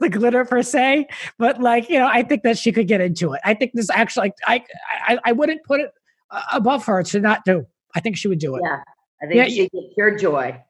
[0.00, 1.06] the glitter per se.
[1.38, 3.40] But like you know, I think that she could get into it.
[3.44, 4.64] I think this actually I
[5.06, 5.92] I I wouldn't put it
[6.30, 7.66] uh, above her to not do.
[7.94, 8.62] I think she would do it.
[8.64, 8.80] yeah,
[9.22, 10.62] I think Yeah, she'd get pure joy.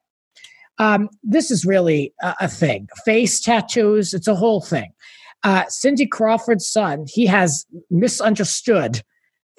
[0.78, 2.88] Um, this is really a, a thing.
[3.04, 4.90] Face tattoos, it's a whole thing.
[5.42, 9.02] Uh, Cindy Crawford's son, he has misunderstood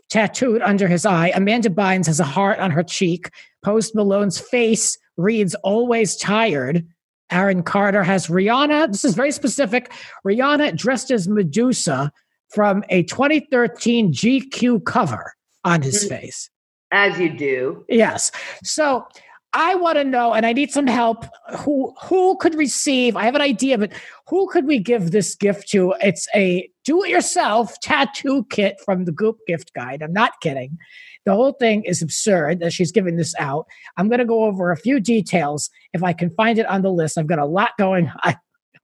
[0.09, 1.31] tattooed under his eye.
[1.33, 3.29] Amanda Bynes has a heart on her cheek.
[3.63, 6.85] Post Malone's face reads always tired.
[7.31, 8.91] Aaron Carter has Rihanna.
[8.91, 9.91] This is very specific.
[10.27, 12.11] Rihanna dressed as Medusa
[12.49, 16.09] from a 2013 GQ cover on his Mhm.
[16.09, 16.49] face.
[16.91, 17.85] As you do.
[17.87, 18.31] Yes.
[18.65, 19.07] So
[19.53, 21.25] I want to know, and I need some help.
[21.59, 23.17] Who who could receive?
[23.17, 23.91] I have an idea, but
[24.27, 25.93] who could we give this gift to?
[26.01, 30.01] It's a do-it-yourself tattoo kit from the Goop gift guide.
[30.01, 30.77] I'm not kidding.
[31.25, 33.65] The whole thing is absurd that she's giving this out.
[33.97, 36.91] I'm going to go over a few details if I can find it on the
[36.91, 37.17] list.
[37.17, 38.35] I've got a lot going on.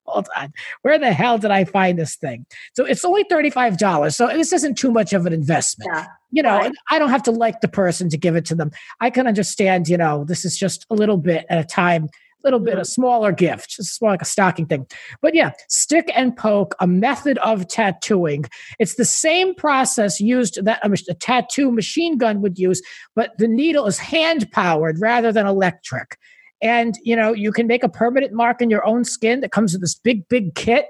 [0.07, 0.53] Hold on.
[0.83, 2.45] Where the hell did I find this thing?
[2.73, 4.15] So it's only $35.
[4.15, 6.05] So this isn't too much of an investment Yeah.
[6.31, 6.71] you know, Right.
[6.89, 8.71] I don't have to like the person to give it to them.
[9.01, 12.47] I can understand, you know, this is just a little bit at a time, a
[12.47, 12.83] little bit a mm-hmm.
[12.85, 14.87] smaller gift, it's more like a stocking thing.
[15.21, 18.45] But yeah, stick and poke, a method of tattooing.
[18.79, 22.81] It's the same process used that a, a tattoo machine gun would use,
[23.13, 26.17] but the needle is hand powered rather than electric.
[26.61, 29.73] And you know, you can make a permanent mark in your own skin that comes
[29.73, 30.87] with this big, big kit.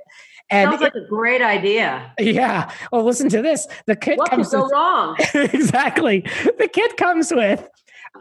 [0.49, 2.13] And Sounds like a great idea.
[2.19, 3.67] yeah, well, listen to this.
[3.86, 5.17] The kit What could comes go with wrong?
[5.34, 6.21] exactly.
[6.58, 7.67] The kit comes with.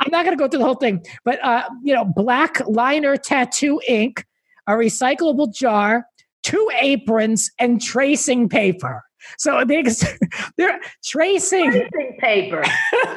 [0.01, 3.17] I'm not going to go through the whole thing, but uh, you know, black liner
[3.17, 4.25] tattoo ink,
[4.67, 6.07] a recyclable jar,
[6.43, 9.03] two aprons, and tracing paper.
[9.39, 9.83] So they,
[10.57, 11.71] they're tracing.
[11.71, 12.63] Tracing paper.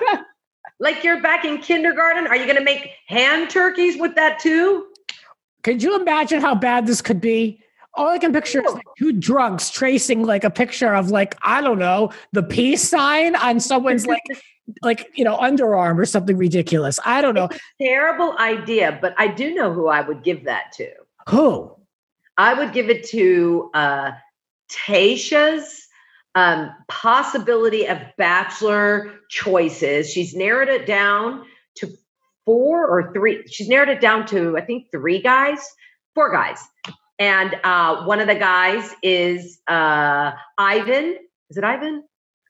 [0.79, 2.27] like you're back in kindergarten.
[2.27, 4.87] Are you going to make hand turkeys with that too?
[5.63, 7.61] Could you imagine how bad this could be?
[7.95, 11.59] All I can picture is like two drunks tracing like a picture of like I
[11.59, 14.21] don't know the peace sign on someone's like
[14.83, 16.99] like you know underarm or something ridiculous.
[17.03, 17.49] I don't know
[17.81, 20.89] Terrible idea, but I do know who I would give that to.
[21.27, 21.75] who.
[22.37, 24.11] I would give it to uh,
[24.71, 25.88] Tayshia's
[26.35, 30.11] um, possibility of bachelor choices.
[30.11, 31.45] She's narrowed it down
[31.77, 31.89] to
[32.45, 33.47] four or three.
[33.47, 35.59] She's narrowed it down to, I think, three guys,
[36.15, 36.59] four guys.
[37.17, 41.17] And uh, one of the guys is uh, Ivan.
[41.49, 42.03] Is it Ivan?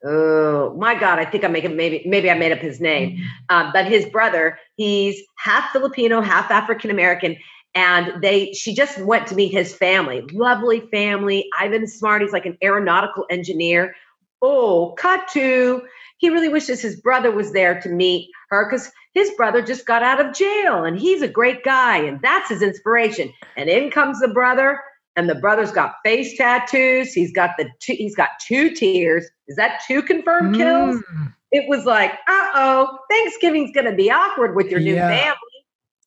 [0.06, 1.20] Oh my God!
[1.20, 4.58] I think I'm making maybe maybe I made up his name, um, but his brother.
[4.78, 7.36] He's half Filipino, half African American,
[7.76, 12.46] and they she just went to meet his family lovely family ivan smart he's like
[12.46, 13.96] an aeronautical engineer
[14.42, 15.82] oh cut to
[16.18, 20.04] he really wishes his brother was there to meet her because his brother just got
[20.04, 24.20] out of jail and he's a great guy and that's his inspiration and in comes
[24.20, 24.80] the brother
[25.20, 27.14] and the brother's got face tattoos.
[27.14, 29.26] He's got the two, he's got two tears.
[29.50, 30.96] Is that two confirmed kills?
[31.14, 31.34] Mm.
[31.52, 35.10] It was like, uh oh, Thanksgiving's gonna be awkward with your new Yeah.
[35.10, 35.36] family.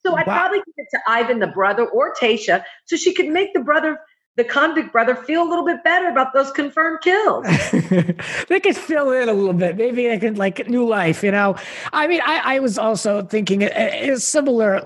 [0.04, 0.38] So I'd Wow.
[0.40, 3.98] probably give it to Ivan, the brother, or Tasha, so she could make the brother,
[4.36, 7.44] the convict brother, feel a little bit better about those confirmed kills.
[8.48, 9.76] they could fill in a little bit.
[9.76, 11.56] Maybe they could like new life, you know.
[11.92, 14.82] I mean, I, I was also thinking a, a similar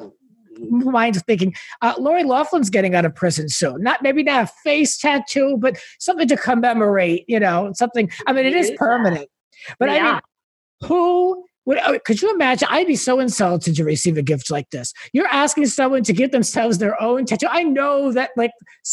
[0.59, 1.55] mind thinking.
[1.83, 3.83] Uh, Lori Loughlin's getting out of prison soon.
[3.83, 7.25] Not maybe not a face tattoo, but something to commemorate.
[7.29, 8.11] You know, something.
[8.27, 9.29] I mean, it is permanent.
[9.79, 10.21] But I mean,
[10.85, 12.69] who uh, Could you imagine?
[12.71, 14.93] I'd be so insulted to receive a gift like this.
[15.13, 17.49] You're asking someone to get themselves their own tattoo.
[17.51, 18.53] I know that, like,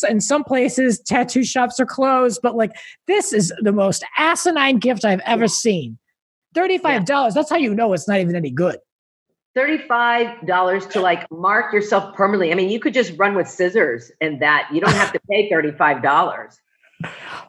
[0.09, 2.71] in some places, tattoo shops are closed, but like,
[3.07, 5.97] this is the most asinine gift I've ever seen.
[6.55, 7.33] Thirty-five dollars.
[7.33, 8.77] That's how you know it's not even any good.
[9.55, 12.51] $35 to like mark yourself permanently.
[12.51, 15.47] I mean, you could just run with scissors and that you don't have to pay
[15.47, 16.57] $35.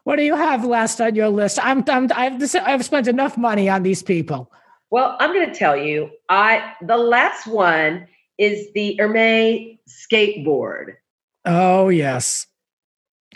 [0.02, 1.58] What do you have last on your list?
[1.62, 4.50] I'm, I'm I've I've spent enough money on these people.
[4.94, 8.06] Well, I'm going to tell you, I the last one
[8.38, 10.92] is the Hermes skateboard.
[11.44, 12.46] Oh yes,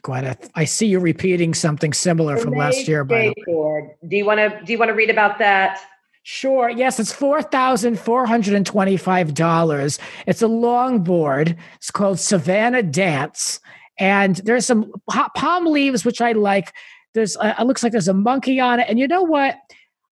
[0.05, 0.51] Gwyneth.
[0.55, 3.03] I see you repeating something similar from last Hermes year.
[3.03, 3.35] By the way.
[3.49, 3.89] skateboard.
[4.07, 5.81] Do you want to do you want to read about that?
[6.23, 6.71] Sure.
[6.71, 9.99] Yes, it's four thousand four hundred and twenty-five dollars.
[10.29, 11.57] It's a longboard.
[11.79, 13.59] It's called Savannah Dance,
[13.99, 14.93] and there's some
[15.35, 16.73] palm leaves which I like.
[17.15, 19.57] There's uh, it looks like there's a monkey on it, and you know what?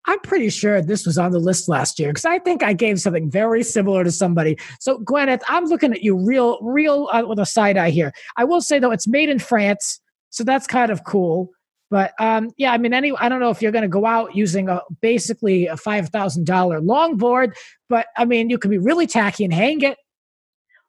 [0.05, 2.99] I'm pretty sure this was on the list last year because I think I gave
[2.99, 4.57] something very similar to somebody.
[4.79, 8.13] So, Gwyneth, I'm looking at you real, real uh, with a side eye here.
[8.35, 11.51] I will say though, it's made in France, so that's kind of cool.
[11.89, 14.35] But um, yeah, I mean, any I don't know if you're going to go out
[14.35, 17.53] using a basically a five thousand dollar longboard,
[17.87, 19.97] but I mean, you can be really tacky and hang it.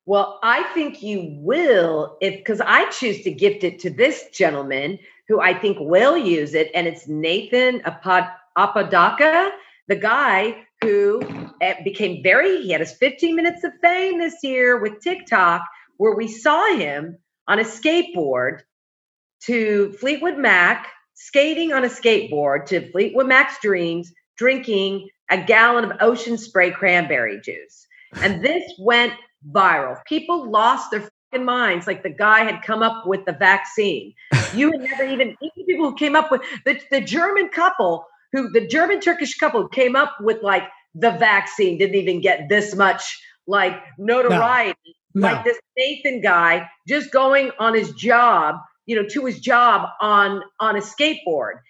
[0.07, 4.99] Well, I think you will if because I choose to gift it to this gentleman
[5.29, 9.51] who I think will use it, and it's Nathan Apod- Apodaca,
[9.89, 11.23] the guy who
[11.61, 12.63] eh, became very.
[12.63, 15.63] He had his 15 minutes of fame this year with TikTok,
[15.97, 18.61] where we saw him on a skateboard
[19.47, 25.97] to Fleetwood Mac, skating on a skateboard to Fleetwood Mac's dreams, drinking a gallon of
[26.01, 27.87] ocean spray cranberry juice.
[28.17, 29.15] And this went
[29.51, 30.03] viral.
[30.07, 34.15] People lost their fucking minds like the guy had come up with the vaccine.
[34.55, 38.51] You had never even, even people who came up with the, the German couple who,
[38.51, 43.23] the German Turkish couple came up with like the vaccine didn't even get this much
[43.47, 44.97] like notoriety.
[45.15, 45.29] No.
[45.29, 50.43] Like this Nathan guy just going on his job, you know, to his job on
[50.59, 51.61] on a skateboard.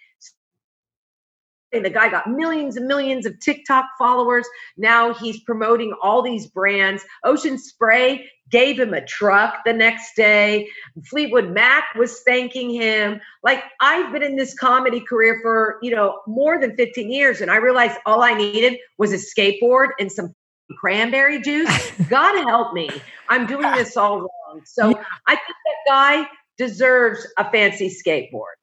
[1.75, 4.47] And the guy got millions and millions of TikTok followers.
[4.77, 7.03] Now he's promoting all these brands.
[7.23, 10.67] Ocean Spray gave him a truck the next day.
[11.09, 13.19] Fleetwood Mac was thanking him.
[13.43, 17.49] Like I've been in this comedy career for, you know, more than 15 years and
[17.49, 20.33] I realized all I needed was a skateboard and some
[20.77, 21.91] cranberry juice.
[22.09, 22.89] God help me.
[23.29, 24.61] I'm doing this all wrong.
[24.65, 24.89] So
[25.27, 28.55] I think that guy deserves a fancy skateboard.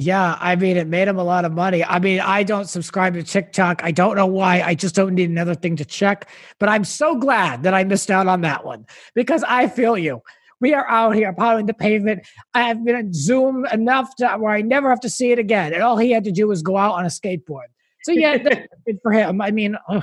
[0.00, 1.84] Yeah, I mean, it made him a lot of money.
[1.84, 3.84] I mean, I don't subscribe to TikTok.
[3.84, 4.62] I don't know why.
[4.62, 6.30] I just don't need another thing to check.
[6.58, 10.22] But I'm so glad that I missed out on that one because I feel you.
[10.58, 12.26] We are out here pounding the pavement.
[12.54, 15.74] I have been on Zoom enough to where I never have to see it again.
[15.74, 17.68] And all he had to do was go out on a skateboard.
[18.04, 18.38] So yeah,
[18.86, 19.42] good for him.
[19.42, 20.02] I mean, ugh,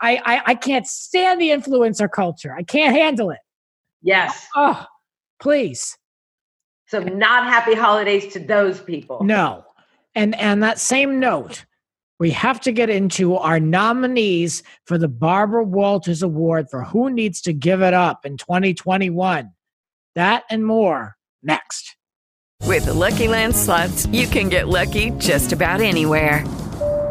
[0.00, 2.54] I, I I can't stand the influencer culture.
[2.56, 3.40] I can't handle it.
[4.00, 4.46] Yes.
[4.56, 4.86] Oh,
[5.38, 5.98] please.
[6.86, 9.22] So not happy holidays to those people.
[9.24, 9.64] No.
[10.14, 11.64] And and that same note,
[12.18, 17.40] we have to get into our nominees for the Barbara Walters Award for Who Needs
[17.42, 19.50] to Give It Up in 2021.
[20.14, 21.96] That and more next.
[22.62, 26.44] With the Lucky Land slots, you can get lucky just about anywhere.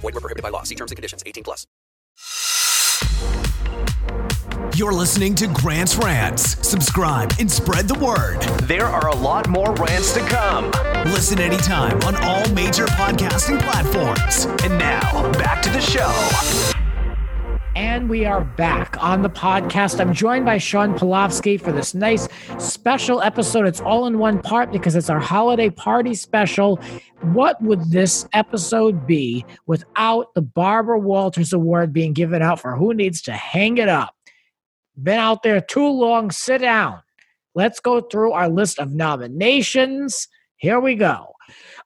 [0.00, 0.62] Void Void were prohibited by law.
[0.62, 1.22] See terms and conditions.
[1.26, 1.66] 18 plus.
[4.76, 6.66] You're listening to Grant's Rants.
[6.66, 8.40] Subscribe and spread the word.
[8.66, 10.70] There are a lot more rants to come.
[11.12, 14.46] Listen anytime on all major podcasting platforms.
[14.64, 16.79] And now, back to the show.
[17.80, 20.00] And we are back on the podcast.
[20.00, 22.28] I'm joined by Sean Polovsky for this nice
[22.58, 23.66] special episode.
[23.66, 26.76] It's all in one part because it's our holiday party special.
[27.22, 32.92] What would this episode be without the Barbara Walters Award being given out for who
[32.92, 34.14] needs to hang it up?
[35.02, 36.30] Been out there too long.
[36.30, 37.00] Sit down.
[37.54, 40.28] Let's go through our list of nominations.
[40.56, 41.32] Here we go.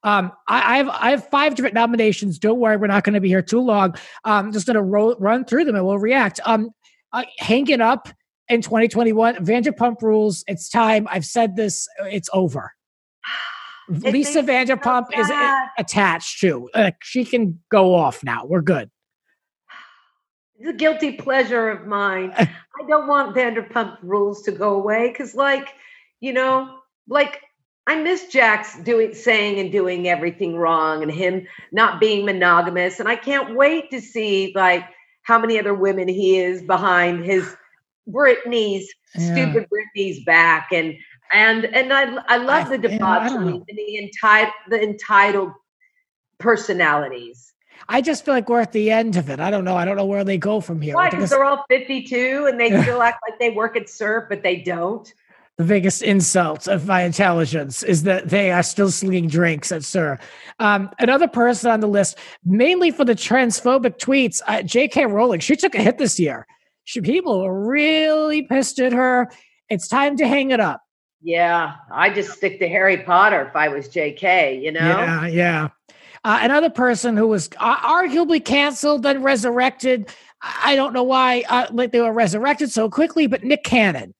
[0.04, 2.38] Um, I, I, have I have five different nominations.
[2.38, 3.96] Don't worry, we're not going to be here too long.
[4.24, 6.38] I'm just going to ro- run through them and we'll react.
[6.44, 6.70] Um,
[7.12, 8.08] uh, hanging up
[8.48, 10.44] in 2021, Vanderpump Rules.
[10.46, 11.08] It's time.
[11.10, 11.88] I've said this.
[12.04, 12.72] It's over.
[13.86, 15.30] It Lisa me so Vanderpump is
[15.76, 16.70] attached to.
[16.72, 18.46] Uh, she can go off now.
[18.46, 18.90] We're good.
[20.56, 22.32] It's a guilty pleasure of mine.
[22.38, 22.48] I
[22.88, 25.74] don't want Vanderpump rules to go away because, like,
[26.20, 26.78] you know,
[27.08, 27.42] like
[27.86, 32.98] I miss Jax doing, saying, and doing everything wrong, and him not being monogamous.
[32.98, 34.84] And I can't wait to see like
[35.22, 37.56] how many other women he is behind his
[38.08, 39.32] Britney's Yeah.
[39.32, 40.94] stupid Britney's back, and
[41.32, 44.52] and and I I love I- the you know, I don't debauchery and the entitled
[44.70, 45.52] the entitled
[46.38, 47.52] personalities.
[47.88, 49.40] I just feel like we're at the end of it.
[49.40, 49.76] I don't know.
[49.76, 50.94] I don't know where they go from here.
[50.94, 51.10] Why?
[51.10, 54.56] Because they're all 52 and they still act like they work at SUR, but they
[54.56, 55.12] don't.
[55.56, 60.18] The biggest insult of my intelligence is that they are still slinging drinks at SUR.
[60.58, 65.06] Um, another person on the list, mainly for the transphobic tweets, uh, J.K.
[65.06, 65.38] Rowling.
[65.38, 66.46] She took a hit this year.
[66.82, 69.30] She, people were really pissed at her.
[69.68, 70.82] It's time to hang it up.
[71.22, 74.80] Yeah, I just stick to Harry Potter if I was JK, you know?
[74.80, 75.68] Yeah, yeah.
[76.24, 80.08] Uh, another person who was uh, arguably canceled then resurrected.
[80.42, 84.13] I I don't know why uh, like they were resurrected so quickly, but Nick Cannon.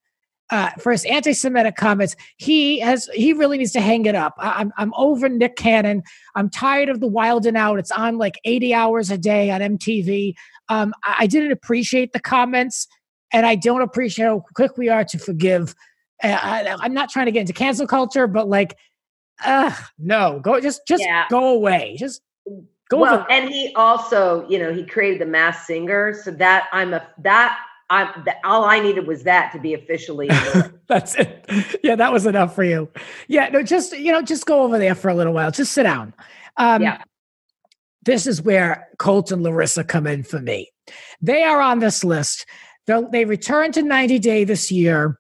[0.51, 4.35] Uh, for his anti-Semitic comments, he has he really needs to hang it up.
[4.39, 6.03] I, I'm I'm over Nick Cannon.
[6.35, 7.79] I'm tired of the Wild and Out.
[7.79, 10.35] It's on like 80 hours a day on MTV.
[10.69, 12.87] Um, I, I didn't appreciate the comments,
[13.33, 15.75] and I don't appreciate how quick we are to forgive.
[16.23, 18.77] Uh, I, I'm not trying to get into cancel culture, but like
[19.45, 21.25] uh no go just just Yeah.
[21.29, 22.23] go away just
[22.89, 23.11] go away.
[23.11, 26.95] well, over and he also, you know, he created the Masked Singer, so that I'm
[26.95, 27.59] a that
[27.95, 30.29] I'm that, all I needed was that to be officially.
[30.89, 31.47] that's it.
[31.83, 32.89] Yeah that was enough for you.
[33.29, 35.51] Yeah no just you know just go over there for a little while.
[35.51, 36.13] Just sit down.
[36.57, 37.03] Um Yeah.
[38.03, 40.71] this is where colt and larissa come in for me.
[41.23, 42.47] They are on this list.
[42.87, 45.19] They'll, they returned to 90 day this year.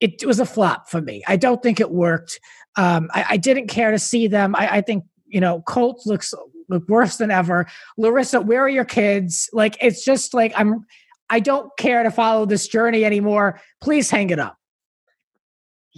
[0.00, 1.22] It was a flop for me.
[1.26, 2.40] I don't think it worked.
[2.76, 4.56] Um i, I didn't care to see them.
[4.56, 6.34] I, I think you know colt looks
[6.68, 7.66] look worse than ever.
[7.96, 9.48] Larissa where are your kids?
[9.52, 10.84] Like it's just like i'm
[11.30, 14.58] i don't care to follow this journey anymore please hang it up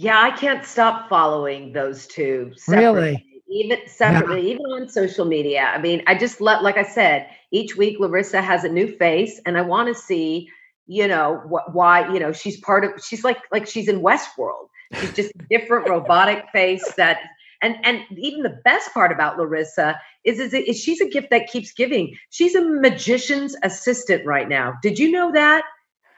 [0.01, 2.53] yeah, I can't stop following those two.
[2.67, 3.23] Really?
[3.49, 5.65] Even separately, even on social media.
[5.65, 9.39] I mean, I just let, like I said, each week Larissa has a new face,
[9.45, 10.49] and I want to see,
[10.87, 13.03] you know, what, why, you know, she's part of.
[13.03, 14.69] She's like, like she's in Westworld.
[14.95, 17.19] She's just a different robotic face that,
[17.61, 21.47] and and even the best part about Larissa is, is is she's a gift that
[21.47, 22.15] keeps giving.
[22.29, 24.73] She's a magician's assistant right now.
[24.81, 25.63] Did you know that?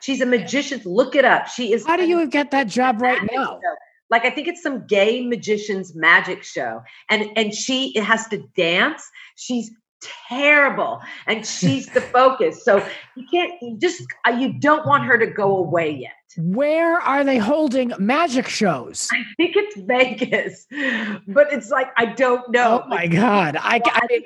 [0.01, 0.81] She's a magician.
[0.85, 1.47] Look it up.
[1.47, 1.85] She is.
[1.85, 3.59] how do you get that job right now show.
[4.09, 8.43] Like I think it's some gay magician's magic show, and and she it has to
[8.55, 9.09] dance.
[9.35, 9.71] She's
[10.27, 12.63] terrible, and she's the focus.
[12.63, 12.85] So
[13.15, 16.11] you can't you just uh, you don't want her to go away yet.
[16.37, 20.65] where are they holding magic shows I think it's Vegas,
[21.27, 22.83] but it's like I don't know.
[22.83, 24.23] oh my god i, I I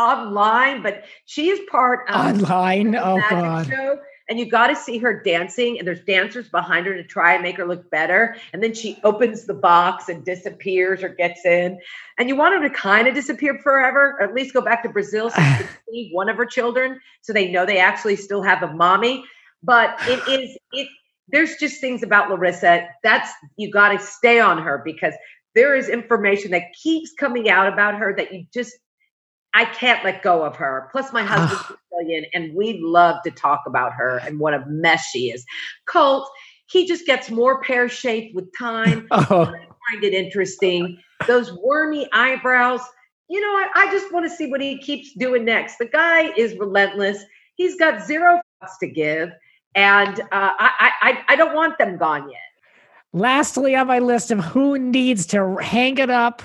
[0.00, 3.98] online, but she is part of online oh god show.
[4.30, 7.42] And you got to see her dancing, and there's dancers behind her to try and
[7.42, 8.36] make her look better.
[8.52, 11.80] And then she opens the box and disappears or gets in.
[12.16, 14.88] And you want her to kind of disappear forever, or at least go back to
[14.88, 18.40] Brazil so you can see one of her children, so they know they actually still
[18.40, 19.24] have a mommy.
[19.64, 20.88] But it is it.
[21.28, 25.14] There's just things about Larissa that's you got to stay on her because
[25.54, 28.76] there is information that keeps coming out about her that you just
[29.54, 30.88] I can't let go of her.
[30.92, 35.04] Plus, my husband's Brazilian, and we love to talk about her and what a mess
[35.12, 35.44] she is.
[35.86, 36.28] Colt,
[36.66, 39.06] he just gets more pear shaped with time.
[39.12, 40.98] oh I find it interesting.
[41.26, 42.80] Those wormy eyebrows.
[43.28, 45.76] You know, I, I just want to see what he keeps doing next.
[45.78, 47.22] The guy is relentless.
[47.54, 49.30] He's got zero fucks to give,
[49.74, 52.40] and uh, I, I I don't want them gone yet.
[53.12, 56.42] lastly on my list of who needs to hang it up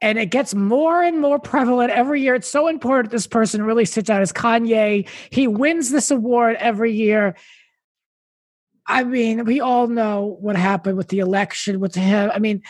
[0.00, 2.34] and it gets more and more prevalent every year.
[2.34, 5.08] It's so important this person really sits out as Kanye.
[5.30, 7.34] He wins this award every year.
[8.86, 12.30] I mean, we all know what happened with the election with him.
[12.32, 12.62] I mean,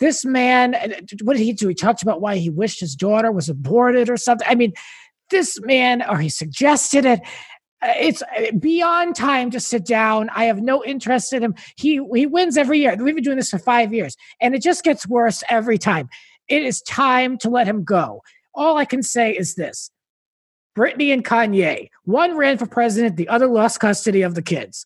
[0.00, 0.74] this man,
[1.22, 1.68] what did he do?
[1.68, 4.48] He talked about why he wished his daughter was aborted or something.
[4.48, 4.72] I mean,
[5.28, 7.20] this man, or he suggested it.
[7.82, 10.28] Uh, it's uh, beyond time to sit down.
[10.34, 11.54] I have no interest in him.
[11.76, 12.96] He he wins every year.
[12.96, 16.08] We've been doing this for five years, and it just gets worse every time.
[16.50, 18.22] It is time to let him go.
[18.54, 19.90] All I can say is this:
[20.76, 21.88] Britney and Kanye.
[22.04, 24.84] One ran for president, the other lost custody of the kids.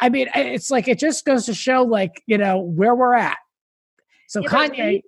[0.00, 3.38] I mean, it's like it just goes to show, like you know, where we're at.
[4.28, 5.02] So yeah, Kanye.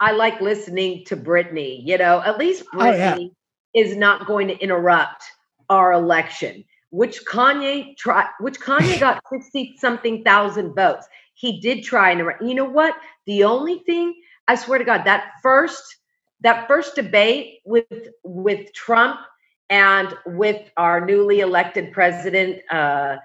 [0.00, 1.80] I like listening to Britney.
[1.84, 3.80] You know, at least Britney oh, yeah.
[3.80, 5.22] is not going to interrupt
[5.70, 11.06] our election, which Kanye try, which Kanye got sixty something thousand votes.
[11.34, 12.96] He did try and you know what?
[13.26, 14.14] The only thing
[14.48, 15.96] I swear to God, that first
[16.40, 17.86] that first debate with
[18.24, 19.20] with Trump
[19.70, 23.16] and with our newly elected president uh,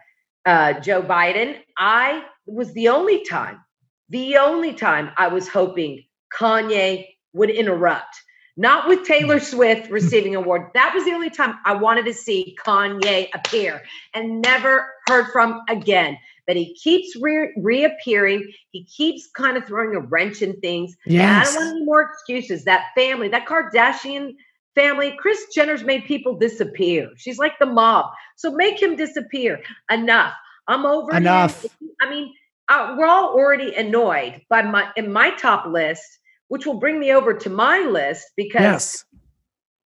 [0.45, 3.61] uh, Joe Biden, I was the only time,
[4.09, 6.03] the only time I was hoping
[6.37, 8.15] Kanye would interrupt.
[8.55, 10.69] Not with Taylor Swift receiving an award.
[10.75, 13.81] That was the only time I wanted to see Kanye appear
[14.13, 16.17] and never heard from again.
[16.45, 18.51] But he keeps re- reappearing.
[18.71, 20.95] He keeps kind of throwing a wrench in things.
[21.05, 22.65] Yeah, I don't want any more excuses.
[22.65, 24.35] That family, that Kardashian
[24.75, 27.09] family, Kris Jenner's made people disappear.
[27.15, 28.11] She's like the mob.
[28.35, 29.61] So make him disappear.
[29.89, 30.33] Enough.
[30.67, 31.63] I'm over enough.
[31.63, 31.89] Him.
[32.01, 32.33] I mean,
[32.69, 36.03] uh, we're all already annoyed by my in my top list,
[36.47, 39.05] which will bring me over to my list because yes.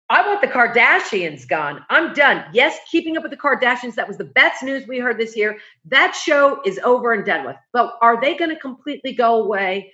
[0.09, 1.85] I want the Kardashians gone.
[1.91, 2.45] I'm done.
[2.53, 3.97] Yes, keeping up with the Kardashians.
[3.97, 5.59] That was the best news we heard this year.
[5.87, 7.57] That show is over and done with.
[7.73, 9.93] But are they going to completely go away?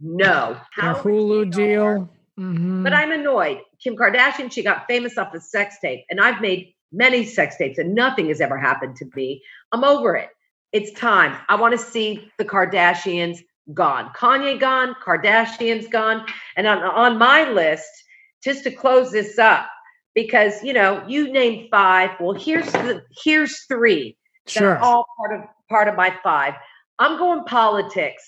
[0.00, 0.60] No.
[0.72, 2.10] How Hulu deal.
[2.38, 2.82] Mm-hmm.
[2.82, 3.60] But I'm annoyed.
[3.82, 7.78] Kim Kardashian, she got famous off a sex tape, and I've made many sex tapes,
[7.78, 9.42] and nothing has ever happened to me.
[9.72, 10.28] I'm over it.
[10.72, 11.38] It's time.
[11.48, 13.38] I want to see the Kardashians
[13.72, 14.10] gone.
[14.14, 16.26] Kanye gone, Kardashians gone.
[16.56, 17.88] And on, on my list,
[18.44, 19.66] just to close this up,
[20.14, 22.10] because you know, you named five.
[22.20, 24.16] Well, here's the here's three.
[24.46, 24.78] Sure.
[24.78, 26.54] all part of part of my five.
[26.98, 28.22] I'm going politics.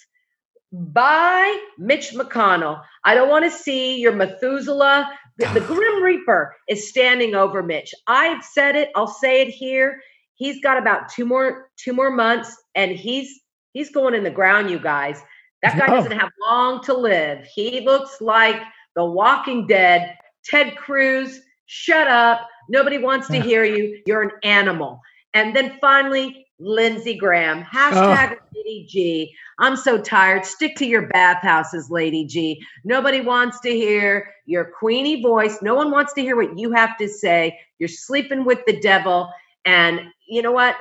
[0.73, 2.83] Bye Mitch McConnell.
[3.05, 5.11] I don't want to see your Methuselah.
[5.39, 7.95] The, the Grim Reaper is standing over Mitch.
[8.07, 8.91] I've said it.
[8.97, 10.01] I'll say it here.
[10.35, 13.41] He's got about two more two more months, and he's
[13.73, 14.71] he's going in the ground.
[14.71, 15.23] You guys,
[15.63, 17.47] that guy doesn't have long to live.
[17.55, 18.61] He looks like
[18.97, 20.17] The Walking Dead.
[20.45, 22.49] Ted Cruz, shut up.
[22.69, 24.03] Nobody wants to hear you.
[24.07, 25.01] You're an animal.
[25.35, 27.63] And then finally, Lindsey Graham.
[27.63, 28.47] Hashtag oh.
[28.55, 29.35] Lady G.
[29.59, 30.45] I'm so tired.
[30.45, 32.61] Stick to your bathhouses, Lady G.
[32.85, 35.61] Nobody wants to hear your queenie voice.
[35.63, 37.59] No one wants to hear what you have to say.
[37.79, 39.31] You're sleeping with the devil.
[39.65, 40.77] And you know what?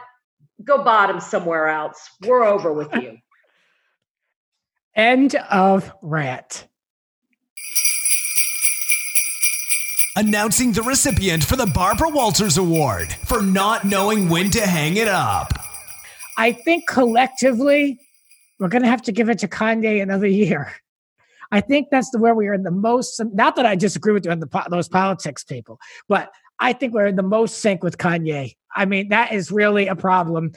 [0.64, 2.10] Go bottom somewhere else.
[2.26, 3.18] We're over with you.
[4.96, 6.68] End of rant.
[10.18, 15.10] Announcing the recipient for the Barbara Walters Award for not knowing when to hang it
[15.10, 15.52] up.
[16.38, 18.00] I think collectively,
[18.58, 20.72] we're going to have to give it to Kanye another year.
[21.52, 23.22] I think that's the where we are in the most.
[23.34, 27.08] Not that I disagree with you on the those politics people, but I think we're
[27.08, 28.56] in the most sync with Kanye.
[28.74, 30.54] I mean, that is really a problem.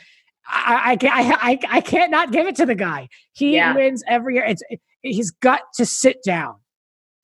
[0.46, 1.14] I, I can't.
[1.14, 3.09] I, I, I can't not give it to the guy.
[3.32, 3.74] He yeah.
[3.74, 4.44] wins every year.
[4.44, 6.54] It's it, he's got to sit down.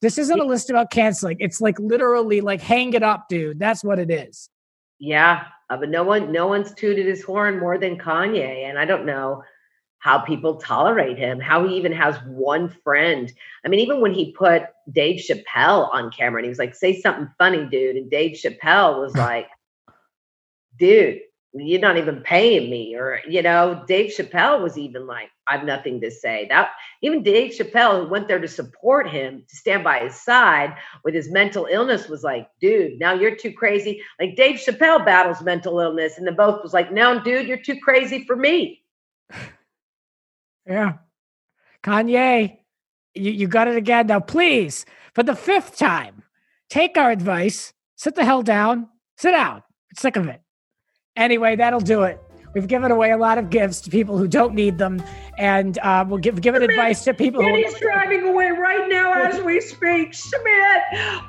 [0.05, 1.39] This isn't a list about canceling.
[1.41, 3.59] It's like literally like hang it up, dude.
[3.59, 4.51] That's what it is.
[4.99, 8.85] Yeah, uh, but no one, no one's tooted his horn more than Kanye, and I
[8.85, 9.43] don't know
[10.01, 11.41] how people tolerate him.
[11.41, 13.33] How he even has one friend.
[13.65, 17.01] I mean, even when he put Dave Chappelle on camera, and he was like, "Say
[17.01, 19.49] something funny, dude," and Dave Chappelle was like,
[20.79, 21.21] "Dude,
[21.55, 26.01] you're not even paying me or you know dave chappelle was even like i've nothing
[26.01, 26.47] to say.
[26.51, 30.77] That even dave chappelle who went there to support him to stand by his side
[31.05, 34.03] with his mental illness was like dude now you're too crazy.
[34.19, 37.79] Like dave chappelle battles mental illness and the both was like no dude you're too
[37.81, 38.83] crazy for me.
[40.67, 40.95] Yeah.
[41.83, 42.57] Kanye
[43.15, 44.07] you, you got it again.
[44.07, 46.23] Now please for the fifth time
[46.71, 48.89] take our advice sit the hell down
[49.19, 49.63] sit down.
[49.95, 50.41] Sick of it
[51.17, 52.21] Anyway, that'll do it.
[52.55, 55.03] We've given away a lot of gifts to people who don't need them,
[55.39, 57.81] and uh, we'll give given advice to people He's who.
[57.81, 60.15] driving away right now as we speak.
[60.15, 60.83] Smith,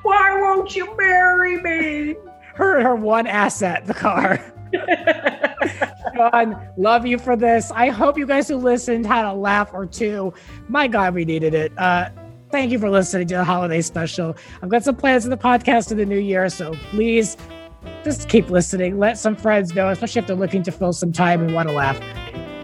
[0.03, 2.15] why won't you marry me?
[2.53, 4.39] Her her one asset, the car.
[6.15, 7.71] Sean, love you for this.
[7.71, 10.33] I hope you guys who listened had a laugh or two.
[10.67, 11.71] My God, we needed it.
[11.77, 12.09] Uh,
[12.51, 14.35] thank you for listening to the holiday special.
[14.61, 17.35] I've got some plans for the podcast in the new year, so please
[18.03, 18.99] just keep listening.
[18.99, 21.75] Let some friends know, especially if they're looking to fill some time and want to
[21.75, 21.99] laugh.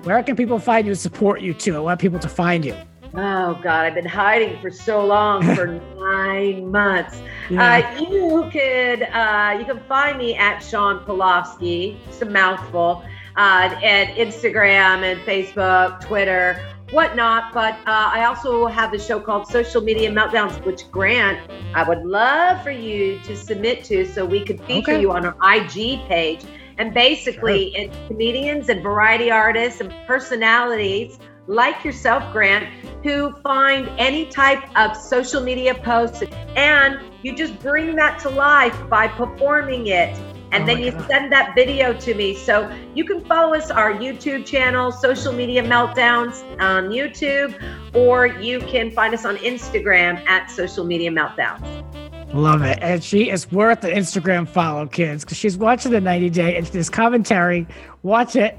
[0.06, 1.76] Where can people find you and support you too?
[1.76, 2.76] I want people to find you.
[3.14, 5.68] Oh God, I've been hiding for so long, for
[5.98, 7.22] nine months.
[7.50, 7.94] Yeah.
[7.96, 11.98] Uh, you could uh, you can find me at Sean Polofsky.
[12.08, 13.04] It's a mouthful.
[13.38, 16.62] Uh, at Instagram and Facebook, Twitter,
[16.92, 17.54] whatnot.
[17.54, 22.04] But uh, I also have a show called Social Media Meltdowns, which Grant, I would
[22.06, 25.02] love for you to submit to, so we could feature okay.
[25.02, 26.42] you on our IG page.
[26.78, 27.84] And basically, sure.
[27.84, 32.66] it's comedians and variety artists and personalities like yourself, Grant,
[33.04, 36.24] who find any type of social media post
[36.56, 40.18] and you just bring that to life by performing it.
[40.52, 41.08] And oh then you God.
[41.08, 42.36] send that video to me.
[42.36, 47.56] So you can follow us, our YouTube channel, Social Media Meltdowns on YouTube,
[47.96, 52.11] or you can find us on Instagram at Social Media Meltdowns.
[52.34, 52.80] Love it.
[52.82, 56.56] And she is worth an Instagram follow, kids, because she's watching the 90 Day.
[56.58, 57.68] and this commentary.
[58.04, 58.58] Watch it.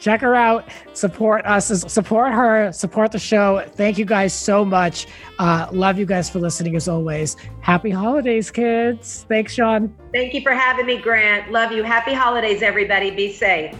[0.00, 0.68] Check her out.
[0.94, 1.66] Support us.
[1.92, 2.72] Support her.
[2.72, 3.64] Support the show.
[3.74, 5.06] Thank you guys so much.
[5.38, 7.36] Uh, love you guys for listening as always.
[7.60, 9.26] Happy holidays, kids.
[9.28, 9.94] Thanks, Sean.
[10.12, 11.50] Thank you for having me, Grant.
[11.50, 11.82] Love you.
[11.82, 13.10] Happy holidays, everybody.
[13.10, 13.76] Be safe.